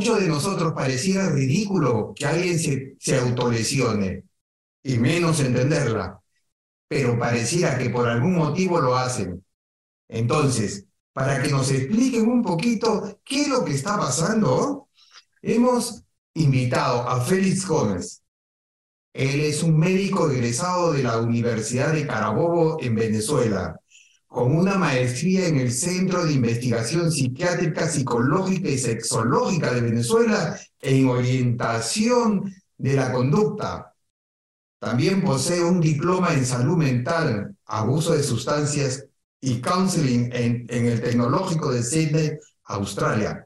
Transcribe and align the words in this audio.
muchos 0.00 0.18
de 0.18 0.28
nosotros 0.28 0.72
pareciera 0.72 1.28
ridículo 1.28 2.14
que 2.16 2.24
alguien 2.24 2.58
se, 2.58 2.96
se 2.98 3.18
autolesione, 3.18 4.24
y 4.82 4.96
menos 4.96 5.40
entenderla, 5.40 6.18
pero 6.88 7.18
pareciera 7.18 7.76
que 7.76 7.90
por 7.90 8.08
algún 8.08 8.34
motivo 8.34 8.80
lo 8.80 8.96
hacen. 8.96 9.44
Entonces, 10.08 10.86
para 11.12 11.42
que 11.42 11.50
nos 11.50 11.70
expliquen 11.70 12.30
un 12.30 12.42
poquito 12.42 13.20
qué 13.22 13.42
es 13.42 13.48
lo 13.48 13.62
que 13.62 13.74
está 13.74 13.98
pasando, 13.98 14.88
hemos 15.42 16.02
invitado 16.32 17.06
a 17.06 17.20
Félix 17.20 17.66
Gómez. 17.66 18.22
Él 19.12 19.40
es 19.40 19.62
un 19.62 19.78
médico 19.78 20.30
egresado 20.30 20.94
de 20.94 21.02
la 21.02 21.18
Universidad 21.18 21.92
de 21.92 22.06
Carabobo 22.06 22.78
en 22.80 22.94
Venezuela, 22.94 23.78
con 24.30 24.56
una 24.56 24.76
maestría 24.76 25.48
en 25.48 25.58
el 25.58 25.72
Centro 25.72 26.24
de 26.24 26.34
Investigación 26.34 27.10
Psiquiátrica, 27.10 27.88
Psicológica 27.88 28.68
y 28.68 28.78
Sexológica 28.78 29.74
de 29.74 29.80
Venezuela 29.80 30.56
en 30.80 31.08
orientación 31.08 32.54
de 32.78 32.94
la 32.94 33.10
conducta. 33.10 33.92
También 34.78 35.24
posee 35.24 35.64
un 35.64 35.80
diploma 35.80 36.32
en 36.32 36.46
salud 36.46 36.76
mental, 36.76 37.56
abuso 37.66 38.12
de 38.12 38.22
sustancias 38.22 39.04
y 39.40 39.60
counseling 39.60 40.30
en, 40.32 40.66
el 40.68 41.00
Tecnológico 41.00 41.72
de 41.72 41.82
Sydney, 41.82 42.30
Australia. 42.66 43.44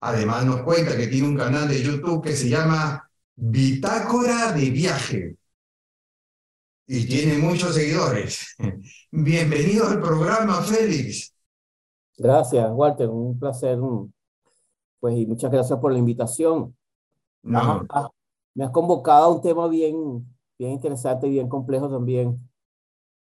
Además 0.00 0.46
nos 0.46 0.62
cuenta 0.62 0.96
que 0.96 1.08
tiene 1.08 1.28
un 1.28 1.36
canal 1.36 1.68
de 1.68 1.82
YouTube 1.82 2.24
que 2.24 2.34
se 2.34 2.48
llama 2.48 3.06
Bitácora 3.36 4.52
de 4.52 4.70
Viaje 4.70 5.36
y 6.94 7.06
tiene 7.06 7.38
muchos 7.38 7.74
seguidores. 7.74 8.54
Bienvenido 9.10 9.88
al 9.88 9.98
programa, 9.98 10.60
Félix. 10.60 11.34
Gracias, 12.18 12.70
Walter, 12.70 13.08
un 13.08 13.38
placer. 13.38 13.78
Pues 15.00 15.16
y 15.16 15.26
muchas 15.26 15.50
gracias 15.50 15.78
por 15.78 15.90
la 15.90 15.98
invitación. 15.98 16.76
No. 17.42 17.86
me 18.54 18.64
has 18.64 18.70
convocado 18.70 19.24
a 19.24 19.34
un 19.34 19.40
tema 19.40 19.68
bien, 19.68 20.36
bien 20.58 20.72
interesante 20.72 21.26
y 21.26 21.30
bien 21.30 21.48
complejo 21.48 21.88
también. 21.88 22.36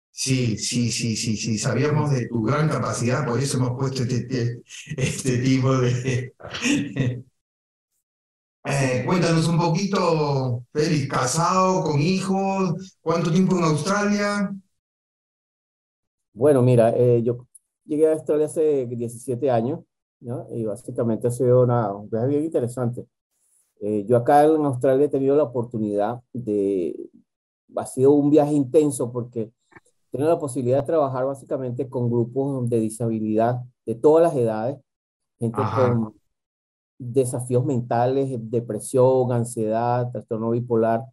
Sí, 0.10 0.58
sí, 0.58 0.92
sí, 0.92 1.16
sí, 1.16 1.38
sí. 1.38 1.60
Sabíamos 1.60 2.10
de 2.10 2.28
tu 2.28 2.42
gran 2.42 2.68
capacidad, 2.68 3.24
por 3.24 3.40
eso 3.40 3.58
hemos 3.58 3.78
puesto 3.78 4.02
este, 4.02 4.64
este 4.98 5.38
tipo 5.38 5.78
de... 5.78 6.34
Eh, 8.66 9.04
cuéntanos 9.06 9.48
un 9.48 9.58
poquito, 9.58 10.66
Félix, 10.74 11.08
casado, 11.08 11.84
con 11.84 12.00
hijos, 12.02 12.98
¿cuánto 13.02 13.32
tiempo 13.32 13.58
en 13.58 13.64
Australia? 13.64 14.54
Bueno, 16.34 16.62
mira, 16.62 16.94
eh, 16.96 17.24
yo 17.24 17.48
llegué 17.86 18.08
a 18.08 18.14
Australia 18.14 18.48
hace 18.48 18.86
17 18.86 19.50
años, 19.50 19.80
¿no? 20.20 20.46
Y 20.52 20.66
básicamente 20.66 21.28
ha 21.28 21.32
sido 21.32 21.64
una, 21.64 21.94
un 21.94 22.10
viaje 22.10 22.28
bien 22.28 22.44
interesante. 22.44 23.06
Eh, 23.80 24.06
yo 24.06 24.18
acá 24.18 24.44
en 24.44 24.66
Australia 24.66 25.06
he 25.06 25.10
tenido 25.10 25.38
la 25.38 25.44
oportunidad 25.44 26.20
de, 26.34 27.10
ha 27.78 27.86
sido 27.86 28.12
un 28.12 28.30
viaje 28.30 28.54
intenso 28.54 29.12
porque 29.12 29.52
tengo 30.12 30.28
la 30.28 30.40
posibilidad 30.40 30.80
de 30.82 30.86
trabajar 30.86 31.26
básicamente 31.26 31.88
con 31.88 32.10
grupos 32.10 32.70
de 32.70 32.80
disabilidad 32.82 33.62
de 33.86 33.96
todas 33.96 34.24
las 34.24 34.36
edades, 34.36 34.78
gente 35.40 35.62
con 35.76 36.19
desafíos 37.00 37.66
mentales, 37.66 38.38
depresión, 38.52 39.32
ansiedad, 39.32 40.12
trastorno 40.12 40.52
bipolar 40.52 41.06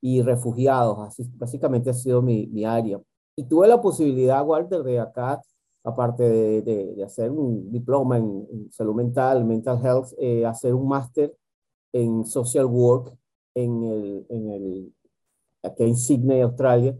y 0.00 0.22
refugiados. 0.22 0.98
Así, 1.00 1.28
básicamente 1.34 1.90
ha 1.90 1.94
sido 1.94 2.22
mi, 2.22 2.46
mi 2.46 2.64
área. 2.64 3.00
Y 3.36 3.44
tuve 3.44 3.66
la 3.68 3.80
posibilidad, 3.80 4.44
Walter, 4.46 4.82
de 4.82 5.00
acá, 5.00 5.42
aparte 5.82 6.22
de, 6.22 6.62
de, 6.62 7.04
hacer 7.04 7.30
un 7.30 7.70
diploma 7.70 8.16
en, 8.18 8.70
salud 8.70 8.94
mental, 8.94 9.44
mental 9.44 9.84
health, 9.84 10.12
eh, 10.18 10.46
hacer 10.46 10.72
un 10.72 10.88
máster 10.88 11.34
en 11.92 12.24
social 12.24 12.66
work 12.66 13.12
en 13.54 13.84
el, 13.84 14.26
en 14.28 14.50
el, 14.50 14.94
aquí 15.62 15.82
en 15.82 15.96
Sydney, 15.96 16.40
Australia, 16.40 16.96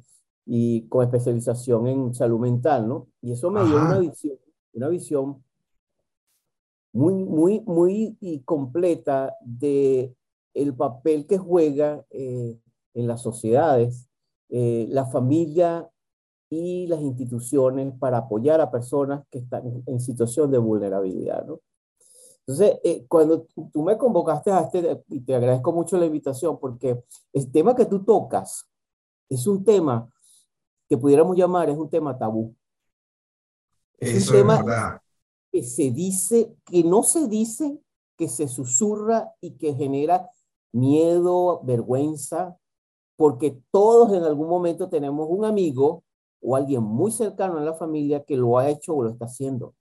y 0.46 0.86
con 0.88 1.04
especialización 1.04 1.86
en 1.86 2.14
salud 2.14 2.40
mental, 2.40 2.86
¿no? 2.86 3.08
Y 3.22 3.32
eso 3.32 3.50
me 3.50 3.64
dio 3.64 3.76
una 3.76 3.98
visión, 3.98 4.38
una 4.74 4.88
visión 4.88 5.42
muy, 6.94 7.24
muy, 7.24 7.60
muy 7.66 8.42
completa 8.44 9.34
de 9.40 10.14
el 10.54 10.74
papel 10.74 11.26
que 11.26 11.36
juega 11.36 12.04
eh, 12.10 12.56
en 12.94 13.08
las 13.08 13.20
sociedades, 13.20 14.08
eh, 14.48 14.86
la 14.88 15.04
familia 15.04 15.90
y 16.48 16.86
las 16.86 17.00
instituciones 17.00 17.92
para 17.98 18.18
apoyar 18.18 18.60
a 18.60 18.70
personas 18.70 19.24
que 19.28 19.38
están 19.40 19.82
en 19.84 20.00
situación 20.00 20.52
de 20.52 20.58
vulnerabilidad, 20.58 21.44
¿no? 21.44 21.60
Entonces, 22.46 22.78
eh, 22.84 23.06
cuando 23.08 23.46
tú 23.72 23.82
me 23.82 23.98
convocaste 23.98 24.52
a 24.52 24.60
este, 24.60 25.02
y 25.08 25.20
te 25.20 25.34
agradezco 25.34 25.72
mucho 25.72 25.96
la 25.96 26.06
invitación, 26.06 26.60
porque 26.60 27.02
el 27.32 27.50
tema 27.50 27.74
que 27.74 27.86
tú 27.86 28.04
tocas 28.04 28.68
es 29.28 29.46
un 29.48 29.64
tema 29.64 30.08
que 30.88 30.96
pudiéramos 30.96 31.36
llamar, 31.36 31.70
es 31.70 31.76
un 31.76 31.90
tema 31.90 32.16
tabú. 32.16 32.54
Es 33.98 34.28
un 34.28 34.36
tema 34.36 35.00
que 35.54 35.62
se 35.62 35.92
dice, 35.92 36.52
que 36.64 36.82
no 36.82 37.04
se 37.04 37.28
dice, 37.28 37.78
que 38.16 38.26
se 38.26 38.48
susurra 38.48 39.36
y 39.40 39.52
que 39.52 39.72
genera 39.72 40.28
miedo, 40.72 41.60
vergüenza, 41.62 42.58
porque 43.14 43.62
todos 43.70 44.12
en 44.12 44.24
algún 44.24 44.48
momento 44.48 44.88
tenemos 44.88 45.28
un 45.30 45.44
amigo 45.44 46.02
o 46.42 46.56
alguien 46.56 46.82
muy 46.82 47.12
cercano 47.12 47.58
en 47.58 47.66
la 47.66 47.74
familia 47.74 48.24
que 48.24 48.36
lo 48.36 48.58
ha 48.58 48.68
hecho 48.68 48.96
o 48.96 49.04
lo 49.04 49.10
está 49.10 49.26
haciendo. 49.26 49.74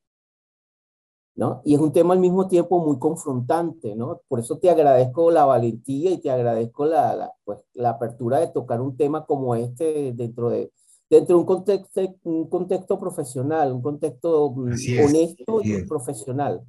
¿No? 1.33 1.63
Y 1.65 1.73
es 1.73 1.81
un 1.81 1.91
tema 1.91 2.13
al 2.13 2.19
mismo 2.19 2.47
tiempo 2.47 2.77
muy 2.77 2.99
confrontante, 2.99 3.95
¿no? 3.95 4.21
Por 4.27 4.41
eso 4.41 4.59
te 4.59 4.69
agradezco 4.69 5.31
la 5.31 5.45
valentía 5.45 6.11
y 6.11 6.19
te 6.19 6.29
agradezco 6.29 6.85
la, 6.85 7.15
la, 7.15 7.33
pues, 7.43 7.65
la 7.73 7.89
apertura 7.89 8.37
de 8.37 8.49
tocar 8.49 8.79
un 8.79 8.95
tema 8.95 9.25
como 9.25 9.55
este 9.55 10.13
dentro 10.13 10.51
de, 10.51 10.71
dentro 11.13 11.35
de 11.35 11.39
un 11.41 11.45
contexto, 11.45 12.01
un 12.23 12.47
contexto 12.47 12.99
profesional, 12.99 13.71
un 13.71 13.81
contexto 13.81 14.51
mm, 14.51 14.73
honesto 15.05 15.61
y 15.63 15.83
profesional. 15.83 16.61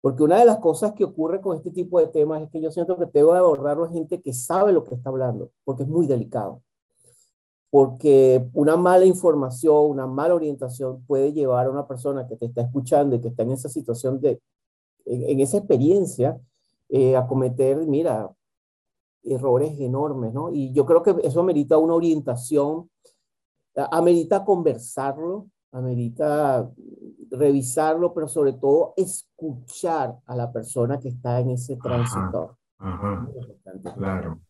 Porque 0.00 0.22
una 0.22 0.38
de 0.38 0.46
las 0.46 0.58
cosas 0.58 0.92
que 0.94 1.04
ocurre 1.04 1.40
con 1.40 1.56
este 1.56 1.70
tipo 1.70 2.00
de 2.00 2.08
temas 2.08 2.42
es 2.42 2.50
que 2.50 2.60
yo 2.60 2.70
siento 2.70 2.96
que 2.98 3.06
tengo 3.06 3.32
que 3.32 3.38
abordarlo 3.38 3.84
a 3.84 3.90
gente 3.90 4.20
que 4.20 4.32
sabe 4.32 4.72
lo 4.72 4.84
que 4.84 4.94
está 4.94 5.10
hablando, 5.10 5.50
porque 5.64 5.82
es 5.82 5.88
muy 5.88 6.06
delicado. 6.06 6.62
Porque 7.70 8.44
una 8.52 8.76
mala 8.76 9.04
información, 9.04 9.90
una 9.90 10.06
mala 10.06 10.34
orientación 10.34 11.04
puede 11.06 11.32
llevar 11.32 11.66
a 11.66 11.70
una 11.70 11.86
persona 11.86 12.26
que 12.26 12.36
te 12.36 12.46
está 12.46 12.62
escuchando 12.62 13.14
y 13.14 13.20
que 13.20 13.28
está 13.28 13.42
en 13.42 13.52
esa 13.52 13.68
situación 13.68 14.20
de, 14.20 14.40
en, 15.04 15.38
esa 15.38 15.58
experiencia, 15.58 16.40
eh, 16.88 17.16
a 17.16 17.26
cometer, 17.26 17.86
mira, 17.86 18.30
errores 19.22 19.78
enormes, 19.78 20.32
¿no? 20.32 20.52
Y 20.52 20.72
yo 20.72 20.86
creo 20.86 21.02
que 21.02 21.14
eso 21.22 21.40
amerita 21.40 21.78
una 21.78 21.94
orientación 21.94 22.88
amerita 23.90 24.44
conversarlo, 24.44 25.48
amerita 25.72 26.68
revisarlo, 27.30 28.12
pero 28.12 28.28
sobre 28.28 28.54
todo 28.54 28.94
escuchar 28.96 30.18
a 30.26 30.34
la 30.34 30.52
persona 30.52 30.98
que 30.98 31.08
está 31.08 31.40
en 31.40 31.50
ese 31.50 31.76
tránsito. 31.76 32.58
Claro. 33.96 34.40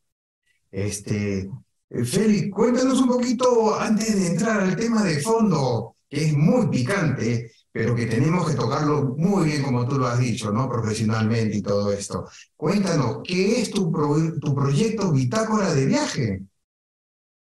Este, 0.70 1.50
Félix, 1.90 2.50
cuéntanos 2.54 3.00
un 3.00 3.08
poquito 3.08 3.74
antes 3.78 4.18
de 4.18 4.28
entrar 4.28 4.60
al 4.60 4.76
tema 4.76 5.02
de 5.02 5.20
fondo, 5.20 5.96
que 6.08 6.26
es 6.26 6.36
muy 6.36 6.68
picante, 6.68 7.50
pero 7.72 7.94
que 7.94 8.06
tenemos 8.06 8.48
que 8.48 8.56
tocarlo 8.56 9.14
muy 9.16 9.46
bien, 9.46 9.62
como 9.62 9.86
tú 9.86 9.98
lo 9.98 10.06
has 10.06 10.18
dicho, 10.18 10.52
¿no? 10.52 10.68
Profesionalmente 10.68 11.58
y 11.58 11.62
todo 11.62 11.92
esto. 11.92 12.26
Cuéntanos, 12.56 13.20
¿qué 13.24 13.60
es 13.60 13.70
tu, 13.70 13.92
tu 14.40 14.54
proyecto 14.54 15.12
Bitácora 15.12 15.74
de 15.74 15.86
Viaje? 15.86 16.42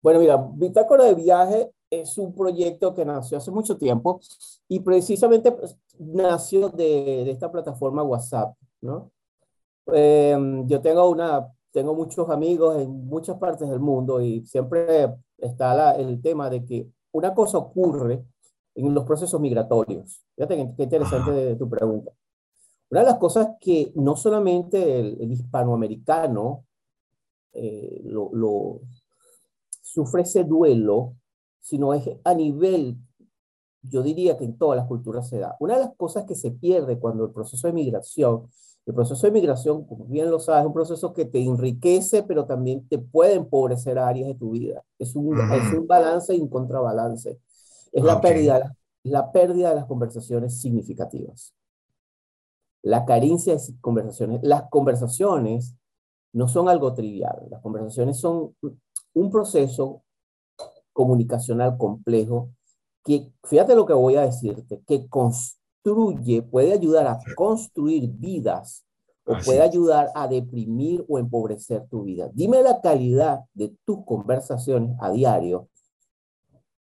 Bueno, 0.02 0.20
mira, 0.20 0.38
Bitácora 0.38 1.06
de 1.06 1.14
Viaje 1.16 1.72
es 1.90 2.18
un 2.18 2.34
proyecto 2.34 2.94
que 2.94 3.06
nació 3.06 3.38
hace 3.38 3.52
mucho 3.52 3.78
tiempo 3.78 4.20
y 4.68 4.80
precisamente 4.80 5.52
pues, 5.52 5.78
nació 6.00 6.70
de, 6.70 7.24
de, 7.26 7.32
esta 7.32 7.52
plataforma 7.52 8.02
WhatsApp, 8.02 8.56
¿no? 8.82 9.12
Eh, 9.94 10.38
yo 10.66 10.82
tengo 10.82 11.10
una, 11.10 11.48
tengo 11.72 11.94
muchos 11.94 12.30
amigos 12.30 12.78
en 12.82 13.06
muchas 13.06 13.38
partes 13.38 13.70
del 13.70 13.80
mundo 13.80 14.22
y 14.22 14.46
siempre 14.46 15.14
está 15.38 15.74
la, 15.74 15.92
el 15.94 16.22
tema 16.22 16.50
de 16.50 16.66
que 16.66 16.88
una 17.12 17.34
cosa 17.34 17.58
ocurre 17.58 18.24
en 18.76 18.94
los 18.94 19.04
procesos 19.04 19.40
migratorios. 19.40 20.24
Fíjate 20.36 20.74
qué 20.76 20.84
interesante 20.84 21.32
de 21.32 21.56
tu 21.56 21.70
pregunta. 21.70 22.12
Una 22.90 23.02
de 23.02 23.06
las 23.06 23.18
cosas 23.18 23.50
que 23.60 23.92
no 23.96 24.16
solamente 24.16 25.00
el, 25.00 25.18
el 25.22 25.32
hispanoamericano 25.32 26.66
eh, 27.54 28.02
lo, 28.06 28.30
lo, 28.34 28.82
sufre 29.94 30.22
ese 30.22 30.44
duelo, 30.44 31.16
sino 31.60 31.94
es 31.94 32.10
a 32.24 32.34
nivel, 32.34 32.98
yo 33.82 34.02
diría 34.04 34.38
que 34.38 34.46
en 34.46 34.58
todas 34.58 34.78
las 34.78 34.88
culturas 34.88 35.28
se 35.28 35.40
da. 35.40 35.56
Una 35.60 35.76
de 35.76 35.82
las 35.82 35.96
cosas 35.96 36.26
que 36.26 36.36
se 36.36 36.52
pierde 36.52 37.00
cuando 37.00 37.26
el 37.26 37.32
proceso 37.32 37.68
de 37.68 37.74
migración, 37.74 38.48
el 38.86 38.94
proceso 38.94 39.28
de 39.28 39.34
migración, 39.34 39.86
como 39.86 40.06
bien 40.06 40.32
lo 40.32 40.40
sabes, 40.40 40.62
es 40.62 40.68
un 40.68 40.74
proceso 40.74 41.14
que 41.14 41.26
te 41.26 41.44
enriquece, 41.44 42.24
pero 42.24 42.46
también 42.46 42.88
te 42.88 42.98
puede 43.00 43.36
empobrecer 43.36 44.00
áreas 44.00 44.28
de 44.30 44.36
tu 44.36 44.52
vida. 44.52 44.84
Es 44.98 45.16
un, 45.16 45.38
es 45.52 45.74
un 45.74 45.88
balance 45.88 46.34
y 46.36 46.40
un 46.40 46.50
contrabalance. 46.50 47.40
Es 47.92 48.04
la, 48.04 48.22
pérdida, 48.22 48.76
la 49.04 49.32
pérdida 49.32 49.70
de 49.70 49.76
las 49.76 49.86
conversaciones 49.86 50.60
significativas. 50.62 51.54
la 52.84 53.06
carencia 53.06 53.56
de 53.56 53.62
conversaciones. 53.82 54.40
Las 54.44 54.64
conversaciones 54.70 55.76
no 56.34 56.48
son 56.48 56.70
algo 56.70 56.94
trivial, 56.94 57.48
las 57.50 57.62
conversaciones 57.62 58.18
son 58.20 58.56
un 59.14 59.30
proceso 59.30 60.04
comunicacional 60.94 61.78
complejo 61.78 62.50
que, 63.04 63.32
fíjate 63.44 63.76
lo 63.76 63.86
que 63.86 63.94
voy 63.94 64.16
a 64.16 64.22
decirte, 64.22 64.82
que 64.86 65.08
construye, 65.08 66.44
puede 66.44 66.74
ayudar 66.74 67.08
a 67.08 67.20
construir 67.36 68.10
vidas 68.10 68.86
o 69.26 69.36
puede 69.46 69.62
ayudar 69.62 70.10
a 70.16 70.28
deprimir 70.28 71.06
o 71.08 71.18
empobrecer 71.18 71.88
tu 71.88 72.04
vida. 72.04 72.30
Dime 72.34 72.62
la 72.62 72.82
calidad 72.82 73.42
de 73.54 73.76
tus 73.86 74.04
conversaciones 74.06 74.96
a 75.00 75.12
diario 75.12 75.70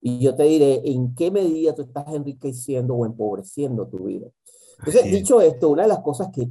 y 0.02 0.20
yo 0.20 0.36
te 0.36 0.44
diré 0.44 0.82
en 0.86 1.14
qué 1.14 1.30
medida 1.30 1.76
tú 1.76 1.84
estás 1.84 2.08
enriqueciendo 2.14 2.96
o 2.96 3.06
empobreciendo 3.06 3.88
tu 3.88 4.06
vida. 4.06 4.28
Entonces, 4.80 5.12
dicho 5.12 5.40
esto, 5.42 5.70
una 5.70 5.84
de 5.84 5.90
las 5.90 6.00
cosas 6.00 6.30
que 6.34 6.50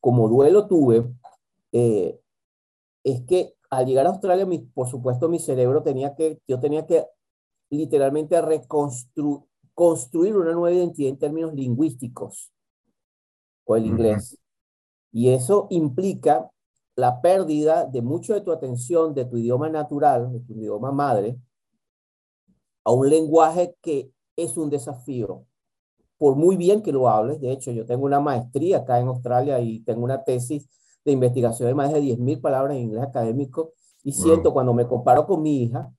como 0.00 0.28
duelo 0.28 0.66
tuve 0.66 1.10
eh, 1.72 2.20
es 3.02 3.22
que 3.22 3.54
al 3.70 3.86
llegar 3.86 4.06
a 4.06 4.10
Australia, 4.10 4.46
mi, 4.46 4.58
por 4.58 4.88
supuesto, 4.88 5.28
mi 5.28 5.38
cerebro 5.38 5.82
tenía 5.82 6.14
que, 6.14 6.40
yo 6.46 6.60
tenía 6.60 6.86
que 6.86 7.06
literalmente 7.70 8.40
reconstruir 8.40 9.40
construir 9.76 10.34
una 10.34 10.52
nueva 10.52 10.74
identidad 10.74 11.10
en 11.10 11.18
términos 11.18 11.52
lingüísticos 11.52 12.50
o 13.66 13.76
el 13.76 13.84
inglés. 13.84 14.38
Y 15.12 15.28
eso 15.28 15.66
implica 15.68 16.50
la 16.96 17.20
pérdida 17.20 17.84
de 17.84 18.00
mucho 18.00 18.32
de 18.32 18.40
tu 18.40 18.52
atención 18.52 19.12
de 19.12 19.26
tu 19.26 19.36
idioma 19.36 19.68
natural, 19.68 20.32
de 20.32 20.40
tu 20.40 20.54
idioma 20.54 20.92
madre, 20.92 21.36
a 22.84 22.92
un 22.92 23.10
lenguaje 23.10 23.76
que 23.82 24.10
es 24.34 24.56
un 24.56 24.70
desafío. 24.70 25.44
Por 26.16 26.36
muy 26.36 26.56
bien 26.56 26.82
que 26.82 26.92
lo 26.92 27.10
hables, 27.10 27.38
de 27.42 27.52
hecho, 27.52 27.70
yo 27.70 27.84
tengo 27.84 28.06
una 28.06 28.18
maestría 28.18 28.78
acá 28.78 28.98
en 28.98 29.08
Australia 29.08 29.60
y 29.60 29.80
tengo 29.80 30.04
una 30.04 30.24
tesis 30.24 30.70
de 31.06 31.12
investigación 31.12 31.68
de 31.68 31.74
más 31.74 31.92
de 31.92 32.00
10.000 32.00 32.40
palabras 32.40 32.76
en 32.76 32.82
inglés 32.82 33.04
académico 33.04 33.72
y 34.02 34.12
siento 34.12 34.52
cuando 34.52 34.74
me 34.74 34.86
comparo 34.86 35.24
con 35.24 35.40
mi 35.40 35.62
hija, 35.62 35.92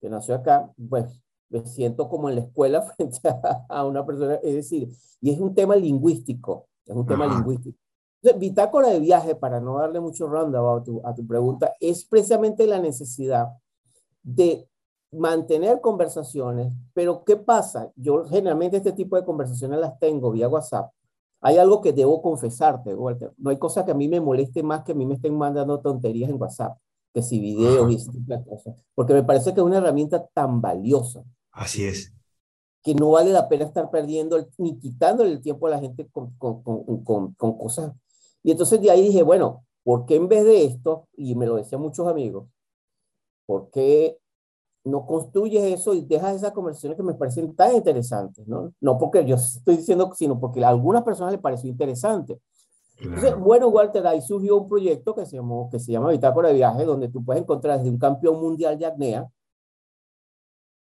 que 0.00 0.08
nació 0.08 0.34
acá, 0.34 0.72
pues 0.88 1.22
me 1.50 1.64
siento 1.66 2.08
como 2.08 2.28
en 2.30 2.36
la 2.36 2.40
escuela 2.42 2.82
frente 2.96 3.20
a, 3.68 3.84
una 3.84 4.04
persona, 4.04 4.34
es 4.36 4.54
decir, 4.54 4.88
y 5.20 5.30
es 5.30 5.38
un 5.38 5.54
tema 5.54 5.76
lingüístico, 5.76 6.68
es 6.86 6.96
un 6.96 7.06
tema 7.06 7.26
lingüístico. 7.26 7.78
Entonces, 8.22 8.40
bitácora 8.40 8.88
de 8.88 9.00
viaje, 9.00 9.34
para 9.34 9.60
no 9.60 9.78
darle 9.78 10.00
mucho 10.00 10.26
roundabout 10.26 10.80
a 10.80 10.84
tu, 10.84 11.00
a 11.06 11.14
tu 11.14 11.26
pregunta, 11.26 11.74
es 11.78 12.04
precisamente 12.04 12.66
la 12.66 12.78
necesidad 12.78 13.48
de 14.22 14.68
mantener 15.12 15.80
conversaciones, 15.80 16.72
pero 16.94 17.24
¿qué 17.24 17.36
pasa? 17.36 17.90
Yo 17.96 18.24
generalmente 18.26 18.78
este 18.78 18.92
tipo 18.92 19.16
de 19.16 19.24
conversaciones 19.24 19.80
las 19.80 19.98
tengo 19.98 20.30
vía 20.30 20.48
WhatsApp. 20.48 20.90
Hay 21.40 21.56
algo 21.56 21.80
que 21.80 21.92
debo 21.92 22.20
confesarte, 22.20 22.94
Walter. 22.94 23.32
No 23.38 23.50
hay 23.50 23.58
cosa 23.58 23.84
que 23.84 23.92
a 23.92 23.94
mí 23.94 24.08
me 24.08 24.20
moleste 24.20 24.62
más 24.62 24.84
que 24.84 24.92
a 24.92 24.94
mí 24.94 25.06
me 25.06 25.14
estén 25.14 25.36
mandando 25.36 25.80
tonterías 25.80 26.30
en 26.30 26.40
WhatsApp, 26.40 26.76
que 27.14 27.22
si 27.22 27.40
videos 27.40 27.90
y 27.92 28.44
cosas, 28.44 28.76
porque 28.94 29.14
me 29.14 29.22
parece 29.22 29.54
que 29.54 29.60
es 29.60 29.66
una 29.66 29.78
herramienta 29.78 30.26
tan 30.34 30.60
valiosa. 30.60 31.24
Así 31.52 31.84
es. 31.84 32.12
Que 32.82 32.94
no 32.94 33.12
vale 33.12 33.30
la 33.32 33.48
pena 33.48 33.64
estar 33.64 33.90
perdiendo 33.90 34.46
ni 34.58 34.78
quitándole 34.78 35.32
el 35.32 35.40
tiempo 35.40 35.66
a 35.66 35.70
la 35.70 35.80
gente 35.80 36.08
con, 36.10 36.34
con, 36.36 36.62
con, 36.62 37.34
con, 37.34 37.58
cosas. 37.58 37.92
Y 38.42 38.50
entonces 38.50 38.80
de 38.80 38.90
ahí 38.90 39.02
dije, 39.02 39.22
bueno, 39.22 39.64
¿por 39.82 40.06
qué 40.06 40.16
en 40.16 40.28
vez 40.28 40.44
de 40.44 40.64
esto, 40.64 41.08
y 41.16 41.34
me 41.34 41.46
lo 41.46 41.56
decían 41.56 41.80
muchos 41.80 42.06
amigos, 42.06 42.48
¿por 43.46 43.70
qué 43.70 44.18
no 44.84 45.06
construyes 45.06 45.62
eso 45.64 45.94
y 45.94 46.02
dejas 46.02 46.36
esas 46.36 46.52
conversaciones 46.52 46.96
que 46.96 47.02
me 47.02 47.14
parecen 47.14 47.54
tan 47.54 47.74
interesantes? 47.74 48.46
No, 48.46 48.72
no 48.80 48.98
porque 48.98 49.24
yo 49.24 49.36
estoy 49.36 49.76
diciendo, 49.76 50.12
sino 50.14 50.38
porque 50.38 50.64
a 50.64 50.68
algunas 50.68 51.02
personas 51.02 51.32
les 51.32 51.40
pareció 51.40 51.68
interesante. 51.68 52.40
Entonces, 53.00 53.38
bueno, 53.38 53.68
Walter, 53.68 54.06
ahí 54.06 54.20
surgió 54.20 54.58
un 54.58 54.68
proyecto 54.68 55.14
que 55.14 55.24
se, 55.24 55.36
llamó, 55.36 55.70
que 55.70 55.78
se 55.78 55.92
llama 55.92 56.10
Bitácora 56.10 56.48
de 56.48 56.54
Viaje, 56.54 56.84
donde 56.84 57.08
tú 57.08 57.24
puedes 57.24 57.42
encontrar 57.42 57.78
desde 57.78 57.90
un 57.90 57.98
campeón 57.98 58.40
mundial 58.40 58.78
de 58.78 58.86
acnea, 58.86 59.30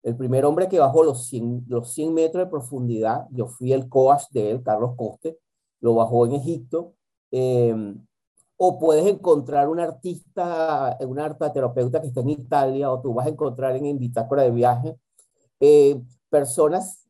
el 0.03 0.18
primer 0.18 0.44
hombre 0.44 0.68
que 0.68 0.79
bajó 0.79 1.03
los 1.03 1.25
100, 1.27 1.65
los 1.69 1.94
100 1.94 2.13
metros 2.13 2.44
de 2.44 2.51
profundidad, 2.51 3.25
yo 3.31 3.47
fui 3.47 3.71
el 3.71 3.88
coach 3.88 4.24
de 4.31 4.51
él, 4.51 4.62
Carlos 4.62 4.95
Coste, 4.97 5.39
lo 5.79 5.95
bajó 5.95 6.25
en 6.25 6.33
Egipto. 6.33 6.94
Em, 7.31 8.06
o 8.57 8.79
puedes 8.79 9.05
encontrar 9.05 9.67
un 9.69 9.79
artista, 9.79 10.97
un 11.01 11.17
terapeuta 11.53 12.01
que 12.01 12.07
está 12.07 12.21
en 12.21 12.29
Italia, 12.29 12.91
o 12.91 13.01
tú 13.01 13.13
vas 13.13 13.25
a 13.27 13.29
encontrar 13.29 13.75
en, 13.75 13.97
Bitácora 13.97 14.44
de 14.44 14.51
Viaje 14.51 14.95
eh, 15.59 16.01
personas, 16.29 17.07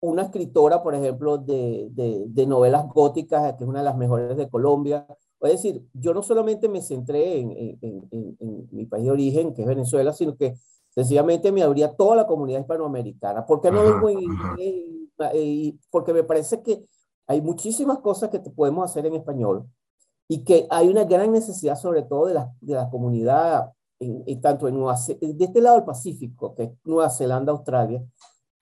una 0.00 0.22
escritora, 0.22 0.82
por 0.82 0.94
ejemplo, 0.94 1.38
de, 1.38 1.88
de, 1.90 2.46
novelas 2.46 2.86
góticas, 2.88 3.54
que 3.54 3.64
es 3.64 3.68
una 3.68 3.80
de 3.80 3.84
las 3.86 3.96
mejores 3.96 4.36
de 4.36 4.48
Colombia. 4.48 5.06
Es 5.40 5.52
decir, 5.52 5.84
yo 5.94 6.14
no 6.14 6.22
solamente 6.22 6.68
me 6.68 6.82
centré 6.82 7.40
en, 7.40 7.50
en, 7.52 8.08
en 8.10 8.68
mi 8.70 8.86
país 8.86 9.04
de 9.04 9.10
origen, 9.10 9.54
que 9.54 9.62
es 9.62 9.68
Venezuela, 9.68 10.12
sino 10.12 10.36
que 10.36 10.54
Sencillamente 10.96 11.52
me 11.52 11.62
abría 11.62 11.94
toda 11.94 12.16
la 12.16 12.26
comunidad 12.26 12.60
hispanoamericana. 12.60 13.44
¿Por 13.44 13.60
qué 13.60 13.70
no 13.70 13.82
vengo 13.82 14.08
en 14.08 14.20
inglés? 14.22 15.74
Porque 15.90 16.14
me 16.14 16.24
parece 16.24 16.62
que 16.62 16.86
hay 17.26 17.42
muchísimas 17.42 17.98
cosas 17.98 18.30
que 18.30 18.40
podemos 18.40 18.90
hacer 18.90 19.04
en 19.04 19.14
español 19.14 19.66
y 20.28 20.44
que 20.44 20.66
hay 20.70 20.88
una 20.88 21.04
gran 21.04 21.32
necesidad, 21.32 21.76
sobre 21.76 22.02
todo 22.02 22.26
de 22.26 22.34
la, 22.34 22.52
de 22.60 22.74
la 22.74 22.90
comunidad, 22.90 23.72
en, 23.98 24.40
tanto 24.40 24.68
en 24.68 24.74
Nueva, 24.74 24.98
de 25.20 25.44
este 25.44 25.60
lado 25.60 25.76
del 25.76 25.84
Pacífico, 25.84 26.54
que 26.54 26.64
es 26.64 26.70
Nueva 26.84 27.10
Zelanda, 27.10 27.52
Australia, 27.52 28.02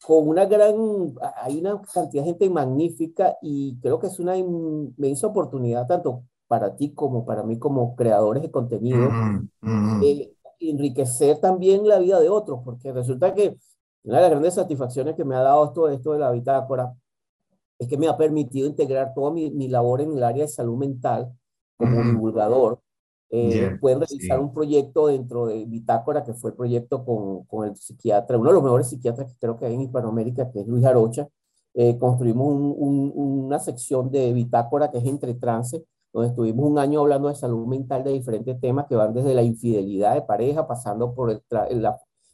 con 0.04 0.28
una 0.28 0.44
gran, 0.44 1.14
hay 1.36 1.58
una 1.60 1.80
cantidad 1.80 2.22
de 2.22 2.28
gente 2.28 2.50
magnífica 2.50 3.36
y 3.40 3.78
creo 3.80 3.98
que 3.98 4.08
es 4.08 4.18
una 4.18 4.36
inmensa 4.36 5.26
oportunidad 5.26 5.86
tanto 5.86 6.24
para 6.46 6.76
ti 6.76 6.92
como 6.92 7.24
para 7.24 7.42
mí 7.42 7.58
como 7.58 7.96
creadores 7.96 8.42
de 8.42 8.50
contenido, 8.50 9.08
enriquecer 10.60 11.38
también 11.38 11.86
la 11.88 11.98
vida 11.98 12.20
de 12.20 12.28
otros, 12.28 12.60
porque 12.64 12.92
resulta 12.92 13.34
que 13.34 13.56
una 14.04 14.16
de 14.16 14.22
las 14.22 14.30
grandes 14.30 14.54
satisfacciones 14.54 15.16
que 15.16 15.24
me 15.24 15.34
ha 15.34 15.40
dado 15.40 15.72
todo 15.72 15.88
esto 15.88 16.12
de 16.12 16.18
la 16.18 16.30
bitácora 16.30 16.94
es 17.78 17.88
que 17.88 17.96
me 17.96 18.06
ha 18.06 18.16
permitido 18.16 18.68
integrar 18.68 19.14
toda 19.14 19.30
mi, 19.30 19.50
mi 19.50 19.68
labor 19.68 20.02
en 20.02 20.16
el 20.16 20.22
área 20.22 20.44
de 20.44 20.48
salud 20.48 20.76
mental 20.76 21.32
como 21.76 22.02
divulgador. 22.02 22.80
Eh, 23.30 23.76
pueden 23.80 24.00
realizar 24.00 24.38
un 24.38 24.52
proyecto 24.52 25.08
dentro 25.08 25.46
de 25.46 25.64
Bitácora, 25.64 26.22
que 26.22 26.34
fue 26.34 26.50
el 26.50 26.56
proyecto 26.56 27.04
con, 27.04 27.44
con, 27.44 27.66
el 27.66 27.74
psiquiatra, 27.74 28.38
uno 28.38 28.50
de 28.50 28.54
los 28.54 28.62
mejores 28.62 28.88
psiquiatras 28.88 29.32
que 29.32 29.38
creo 29.40 29.58
que 29.58 29.66
hay 29.66 29.74
en 29.74 29.80
Hispanoamérica, 29.80 30.50
que 30.52 30.60
es 30.60 30.66
Luis 30.68 30.84
Arocha. 30.84 31.26
Eh, 31.74 31.98
construimos 31.98 32.46
un, 32.46 33.12
una 33.14 33.58
sección 33.58 34.08
de 34.12 34.32
Bitácora 34.32 34.92
que 34.92 34.98
es 34.98 35.04
entre 35.06 35.34
trance, 35.34 35.84
donde 36.12 36.28
estuvimos 36.28 36.70
un 36.70 36.78
año 36.78 37.00
hablando 37.00 37.28
de 37.28 37.34
salud 37.34 37.66
mental 37.66 38.04
de 38.04 38.12
diferentes 38.12 38.60
temas 38.60 38.86
que 38.86 38.94
van 38.94 39.12
desde 39.12 39.34
la 39.34 39.42
infidelidad 39.42 40.14
de 40.14 40.22
pareja, 40.22 40.68
pasando 40.68 41.12
por 41.12 41.32
el, 41.32 41.42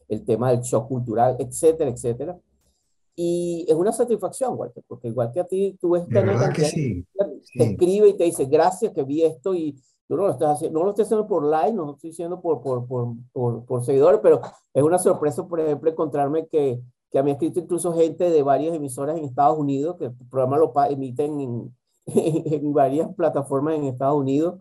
el, 0.09 0.25
tema 0.26 0.50
del 0.50 0.61
shock 0.61 0.87
cultural, 0.88 1.37
etcétera, 1.38 1.90
etcétera. 1.90 2.38
Y 3.16 3.64
es 3.66 3.75
una 3.75 3.92
satisfacción, 3.92 4.54
Walter, 4.59 4.85
porque 4.87 5.09
igual 5.09 5.32
que 5.32 5.40
a 5.40 5.44
ti, 5.44 5.78
tú 5.80 5.90
ves 5.90 6.04
que 6.54 6.64
sí. 6.64 7.06
Te 7.54 7.64
escribe 7.64 8.09
y 8.09 8.16
te 8.16 8.25
dice, 8.25 8.44
gracias 8.47 8.92
que 8.92 9.02
vi 9.02 9.23
esto 9.23 9.54
y 9.54 9.80
tú 10.09 10.16
no 10.16 10.25
lo 10.25 10.30
estás 10.30 10.56
haciendo, 10.56 10.78
no 10.78 10.85
lo 10.85 10.90
estoy 10.90 11.04
haciendo 11.04 11.26
por 11.26 11.44
like, 11.44 11.73
no 11.73 11.85
lo 11.85 11.92
estoy 11.94 12.11
haciendo 12.11 12.40
por, 12.40 12.62
por, 12.62 12.87
por, 12.87 13.14
por, 13.32 13.64
por 13.64 13.85
seguidores, 13.85 14.20
pero 14.23 14.40
es 14.75 14.82
una 14.82 14.99
sorpresa, 14.99 15.47
por 15.47 15.61
ejemplo, 15.61 15.90
encontrarme 15.90 16.47
que, 16.49 16.80
que 17.11 17.18
a 17.18 17.23
mí 17.23 17.30
ha 17.30 17.35
escrito 17.35 17.61
incluso 17.61 17.94
gente 17.94 18.30
de 18.30 18.42
varias 18.42 18.75
emisoras 18.75 19.16
en 19.16 19.25
Estados 19.25 19.59
Unidos, 19.59 19.97
que 19.99 20.06
el 20.06 20.14
programa 20.30 20.59
lo 20.59 20.73
emiten 20.88 21.40
en, 21.40 21.76
en 22.06 22.73
varias 22.73 23.14
plataformas 23.14 23.76
en 23.76 23.85
Estados 23.85 24.16
Unidos 24.16 24.61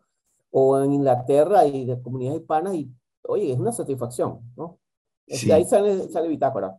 o 0.51 0.79
en 0.79 0.93
Inglaterra 0.93 1.65
y 1.65 1.86
de 1.86 2.01
comunidades 2.01 2.41
hispanas 2.41 2.75
y, 2.75 2.91
oye, 3.24 3.51
es 3.51 3.59
una 3.59 3.71
satisfacción, 3.71 4.39
¿no? 4.55 4.79
Sí. 5.27 5.51
Ahí 5.51 5.63
sale, 5.65 6.09
sale 6.09 6.27
bitácora. 6.27 6.75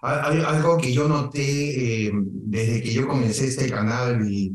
Hay 0.00 0.38
algo 0.46 0.76
que 0.76 0.92
yo 0.92 1.08
noté 1.08 2.06
eh, 2.06 2.12
desde 2.12 2.82
que 2.82 2.92
yo 2.92 3.08
comencé 3.08 3.46
este 3.46 3.70
canal 3.70 4.28
y 4.30 4.54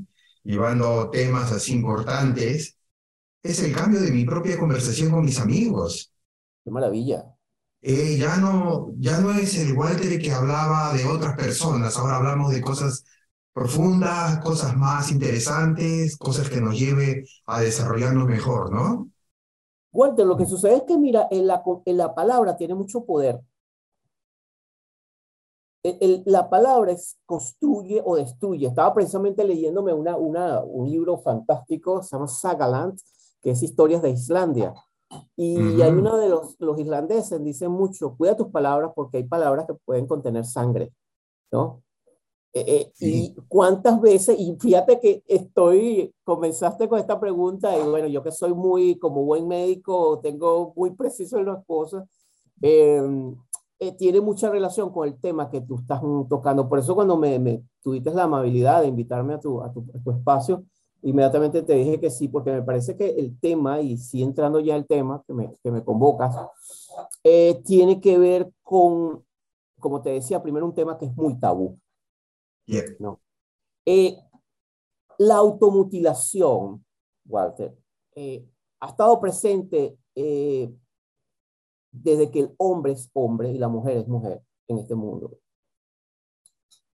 llevando 0.49 1.11
temas 1.11 1.51
así 1.51 1.73
importantes, 1.73 2.75
es 3.43 3.61
el 3.61 3.71
cambio 3.71 4.01
de 4.01 4.09
mi 4.09 4.25
propia 4.25 4.57
conversación 4.57 5.11
con 5.11 5.23
mis 5.23 5.39
amigos. 5.39 6.11
Qué 6.65 6.71
maravilla. 6.71 7.23
Eh, 7.81 8.17
ya, 8.17 8.37
no, 8.37 8.91
ya 8.97 9.19
no 9.19 9.31
es 9.31 9.55
el 9.59 9.73
Walter 9.73 10.19
que 10.19 10.31
hablaba 10.31 10.91
de 10.93 11.05
otras 11.05 11.35
personas, 11.37 11.95
ahora 11.97 12.17
hablamos 12.17 12.51
de 12.51 12.61
cosas 12.61 13.05
profundas, 13.53 14.39
cosas 14.39 14.75
más 14.75 15.11
interesantes, 15.11 16.17
cosas 16.17 16.49
que 16.49 16.59
nos 16.59 16.77
lleve 16.77 17.25
a 17.45 17.61
desarrollarnos 17.61 18.27
mejor, 18.27 18.73
¿no? 18.73 19.11
Walter, 19.91 20.25
lo 20.25 20.35
que 20.35 20.47
sucede 20.47 20.77
es 20.77 20.83
que, 20.87 20.97
mira, 20.97 21.27
en 21.29 21.45
la, 21.45 21.61
en 21.85 21.97
la 21.97 22.15
palabra 22.15 22.57
tiene 22.57 22.73
mucho 22.73 23.05
poder. 23.05 23.39
El, 25.81 26.23
la 26.25 26.49
palabra 26.49 26.91
es 26.91 27.17
construye 27.25 28.01
o 28.03 28.15
destruye. 28.15 28.67
Estaba 28.67 28.93
precisamente 28.93 29.43
leyéndome 29.43 29.93
una, 29.93 30.17
una, 30.17 30.61
un 30.61 30.89
libro 30.89 31.17
fantástico, 31.19 32.03
se 32.03 32.15
llama 32.15 32.27
Sagaland, 32.27 32.99
que 33.41 33.51
es 33.51 33.63
Historias 33.63 34.01
de 34.01 34.09
Islandia. 34.09 34.73
Y 35.35 35.81
hay 35.81 35.91
uno 35.91 36.17
de 36.17 36.29
los, 36.29 36.55
los 36.59 36.79
islandeses, 36.79 37.43
dice 37.43 37.67
mucho, 37.67 38.15
cuida 38.15 38.35
tus 38.35 38.49
palabras 38.49 38.91
porque 38.93 39.17
hay 39.17 39.23
palabras 39.23 39.65
que 39.65 39.73
pueden 39.73 40.05
contener 40.05 40.45
sangre, 40.45 40.93
¿no? 41.51 41.81
Eh, 42.51 42.65
eh, 42.67 42.93
y 42.99 43.35
cuántas 43.47 44.01
veces, 44.01 44.39
y 44.39 44.55
fíjate 44.59 44.99
que 44.99 45.23
estoy, 45.27 46.13
comenzaste 46.23 46.89
con 46.89 46.99
esta 46.99 47.19
pregunta, 47.19 47.77
y 47.77 47.87
bueno, 47.87 48.07
yo 48.07 48.23
que 48.23 48.31
soy 48.31 48.53
muy, 48.53 48.97
como 48.97 49.23
buen 49.23 49.47
médico, 49.47 50.19
tengo 50.19 50.73
muy 50.75 50.91
preciso 50.91 51.37
en 51.37 51.45
las 51.45 51.63
cosas, 51.65 52.07
em, 52.61 53.35
eh, 53.79 53.93
tiene 53.93 54.19
mucha 54.19 54.49
relación 54.49 54.91
con 54.91 55.07
el 55.07 55.19
tema 55.19 55.49
que 55.49 55.61
tú 55.61 55.77
estás 55.79 56.01
tocando. 56.29 56.67
Por 56.67 56.79
eso 56.79 56.95
cuando 56.95 57.17
me, 57.17 57.39
me 57.39 57.63
tuviste 57.81 58.13
la 58.13 58.23
amabilidad 58.23 58.81
de 58.81 58.87
invitarme 58.87 59.35
a 59.35 59.39
tu, 59.39 59.61
a 59.61 59.71
tu, 59.71 59.85
a 59.95 60.03
tu 60.03 60.11
espacio, 60.11 60.65
inmediatamente 61.01 61.61
te 61.61 61.73
dije 61.73 61.99
que 61.99 62.09
sí, 62.09 62.27
porque 62.27 62.51
me 62.51 62.61
parece 62.61 62.97
que 62.97 63.09
el 63.09 63.39
tema, 63.39 63.79
y 63.79 63.97
sí 63.97 64.21
entrando 64.21 64.59
ya 64.59 64.75
el 64.75 64.85
tema 64.85 65.23
que 65.25 65.33
me, 65.33 65.55
que 65.63 65.71
me 65.71 65.83
convocas, 65.83 66.35
eh, 67.23 67.61
tiene 67.65 68.01
que 68.01 68.17
ver 68.17 68.51
con, 68.63 69.23
como 69.79 70.01
te 70.01 70.11
decía, 70.11 70.41
primero 70.41 70.65
un 70.65 70.75
tema 70.75 70.97
que 70.97 71.05
es 71.05 71.15
muy 71.15 71.39
tabú. 71.39 71.79
¿no? 72.99 73.19
Eh, 73.85 74.17
la 75.17 75.37
automutilación, 75.37 76.85
Walter, 77.25 77.75
eh, 78.15 78.45
ha 78.79 78.87
estado 78.87 79.19
presente 79.19 79.97
desde 81.91 82.29
que 82.31 82.41
el 82.41 82.53
hombre 82.57 82.93
es 82.93 83.09
hombre 83.13 83.51
y 83.51 83.57
la 83.57 83.67
mujer 83.67 83.97
es 83.97 84.07
mujer 84.07 84.41
en 84.67 84.77
este 84.77 84.95
mundo. 84.95 85.37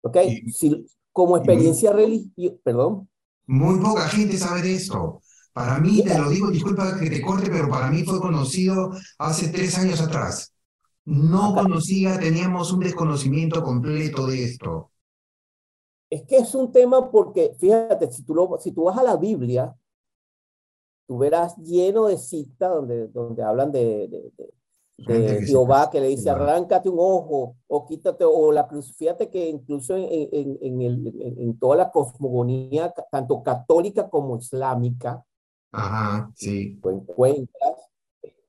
¿Ok? 0.01 0.17
si, 0.53 0.85
como 1.12 1.38
experiencia 1.38 1.93
religiosa, 1.93 2.57
perdón. 2.63 3.09
Muy 3.45 3.79
poca 3.79 4.07
gente 4.09 4.38
sabe 4.38 4.62
de 4.62 4.75
esto. 4.75 5.21
Para 5.53 5.79
mí, 5.79 6.03
te 6.03 6.17
lo 6.17 6.29
digo, 6.29 6.50
disculpa 6.50 7.00
que 7.00 7.09
te 7.09 7.21
corte, 7.21 7.50
pero 7.51 7.69
para 7.69 7.89
mí 7.91 8.03
fue 8.03 8.19
conocido 8.19 8.91
hace 9.19 9.50
tres 9.50 9.77
años 9.77 10.01
atrás. 10.01 10.53
No 11.05 11.53
conocía, 11.53 12.19
teníamos 12.19 12.71
un 12.73 12.79
desconocimiento 12.79 13.62
completo 13.62 14.25
de 14.25 14.43
esto. 14.43 14.91
Es 16.09 16.23
que 16.23 16.38
es 16.38 16.55
un 16.55 16.71
tema 16.71 17.12
porque, 17.12 17.55
fíjate, 17.59 18.12
si 18.12 18.23
tú, 18.23 18.33
lo, 18.33 18.57
si 18.59 18.71
tú 18.71 18.85
vas 18.85 18.97
a 18.97 19.03
la 19.03 19.17
Biblia, 19.17 19.75
tú 21.05 21.17
verás 21.17 21.55
lleno 21.57 22.07
de 22.07 22.17
citas 22.17 22.71
donde, 22.71 23.07
donde 23.09 23.43
hablan 23.43 23.71
de, 23.71 24.07
de 24.07 24.53
Jehová 24.97 25.89
que 25.89 26.00
le 26.00 26.07
dice, 26.07 26.29
arráncate 26.29 26.88
un 26.88 27.00
ojo 27.00 27.55
o 27.67 27.85
quítate, 27.85 28.23
o 28.23 28.51
la 28.51 28.67
cruz. 28.67 28.95
Fíjate 28.95 29.29
que 29.29 29.50
incluso 29.50 29.95
en, 29.95 30.07
en, 30.09 30.57
en, 30.62 30.81
el, 30.81 31.21
en, 31.39 31.59
toda 31.59 31.75
la 31.75 31.91
cosmogonía, 31.91 32.93
tanto 33.12 33.41
católica 33.41 34.09
como 34.09 34.38
islámica, 34.38 35.25
Ajá, 35.71 36.31
sí. 36.35 36.79
encuentras 36.83 37.89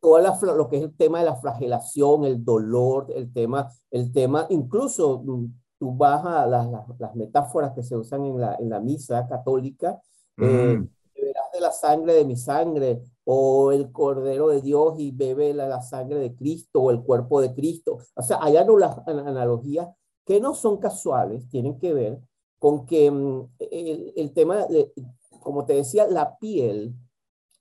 todo 0.05 0.55
lo 0.55 0.69
que 0.69 0.77
es 0.77 0.83
el 0.83 0.95
tema 0.95 1.21
de 1.21 1.25
la 1.25 1.37
flagelación, 1.37 2.27
el 2.27 2.45
dolor, 2.45 3.07
el 3.15 3.33
tema, 3.33 3.71
el 3.91 4.13
tema, 4.13 4.47
incluso 4.51 5.23
mm, 5.25 5.47
tú 5.79 5.97
vas 5.97 6.23
a 6.27 6.47
las, 6.47 6.69
las, 6.99 7.15
metáforas 7.17 7.73
que 7.73 7.83
se 7.83 7.97
usan 7.97 8.27
en 8.27 8.39
la, 8.39 8.55
en 8.57 8.69
la 8.69 8.81
misa 8.81 9.27
católica, 9.27 9.99
eh, 10.37 10.87
beberás 11.15 11.53
de 11.55 11.61
la 11.61 11.73
sangre 11.73 12.13
de 12.13 12.25
mi 12.27 12.37
sangre, 12.37 13.03
o 13.25 13.73
el 13.73 13.91
Cordero 13.91 14.49
de 14.49 14.61
Dios 14.61 14.95
y 14.99 15.11
bebe 15.11 15.55
la, 15.55 15.81
sangre 15.81 16.19
de 16.19 16.35
Cristo 16.35 16.83
o 16.83 16.91
el 16.91 17.03
cuerpo 17.03 17.41
de 17.41 17.55
Cristo. 17.55 17.99
O 18.15 18.23
sea, 18.23 18.39
hay 18.41 18.57
analogías 18.57 19.89
que 20.25 20.41
no 20.41 20.55
son 20.55 20.79
casuales, 20.79 21.49
tienen 21.49 21.79
que 21.79 21.93
ver 21.93 22.21
con 22.59 22.87
que 22.87 23.11
mm, 23.11 23.49
el, 23.59 24.13
el, 24.17 24.33
tema, 24.33 24.67
de, 24.67 24.93
como 25.41 25.65
te 25.65 25.75
decía, 25.75 26.07
la 26.07 26.39
piel, 26.39 26.95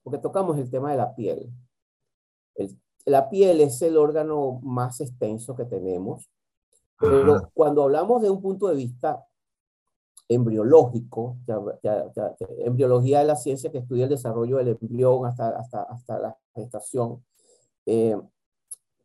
porque 0.04 0.20
tocamos 0.20 0.58
el 0.58 0.70
tema 0.70 0.92
de 0.92 0.98
la 0.98 1.16
piel. 1.16 1.50
la 3.06 3.30
piel 3.30 3.62
es 3.62 3.82
el 3.82 3.98
órgano 3.98 4.60
más 4.64 5.02
extenso 5.02 5.56
que 5.56 5.66
tenemos, 5.66 6.30
pero 7.00 7.50
cuando 7.54 7.84
hablamos 7.84 8.22
de 8.22 8.30
un 8.30 8.42
punto 8.42 8.68
de 8.68 8.76
vista 8.76 9.26
embriológico, 10.28 11.38
embriología 12.60 13.22
es 13.22 13.28
la 13.28 13.36
ciencia 13.36 13.72
que 13.72 13.80
estudia 13.80 14.06
el 14.06 14.10
desarrollo 14.10 14.58
del 14.58 14.78
embrión 14.80 15.26
hasta, 15.26 15.50
hasta, 15.50 15.84
hasta 15.84 16.20
la 16.20 16.38
gestación, 16.56 17.24
eh, 17.86 18.18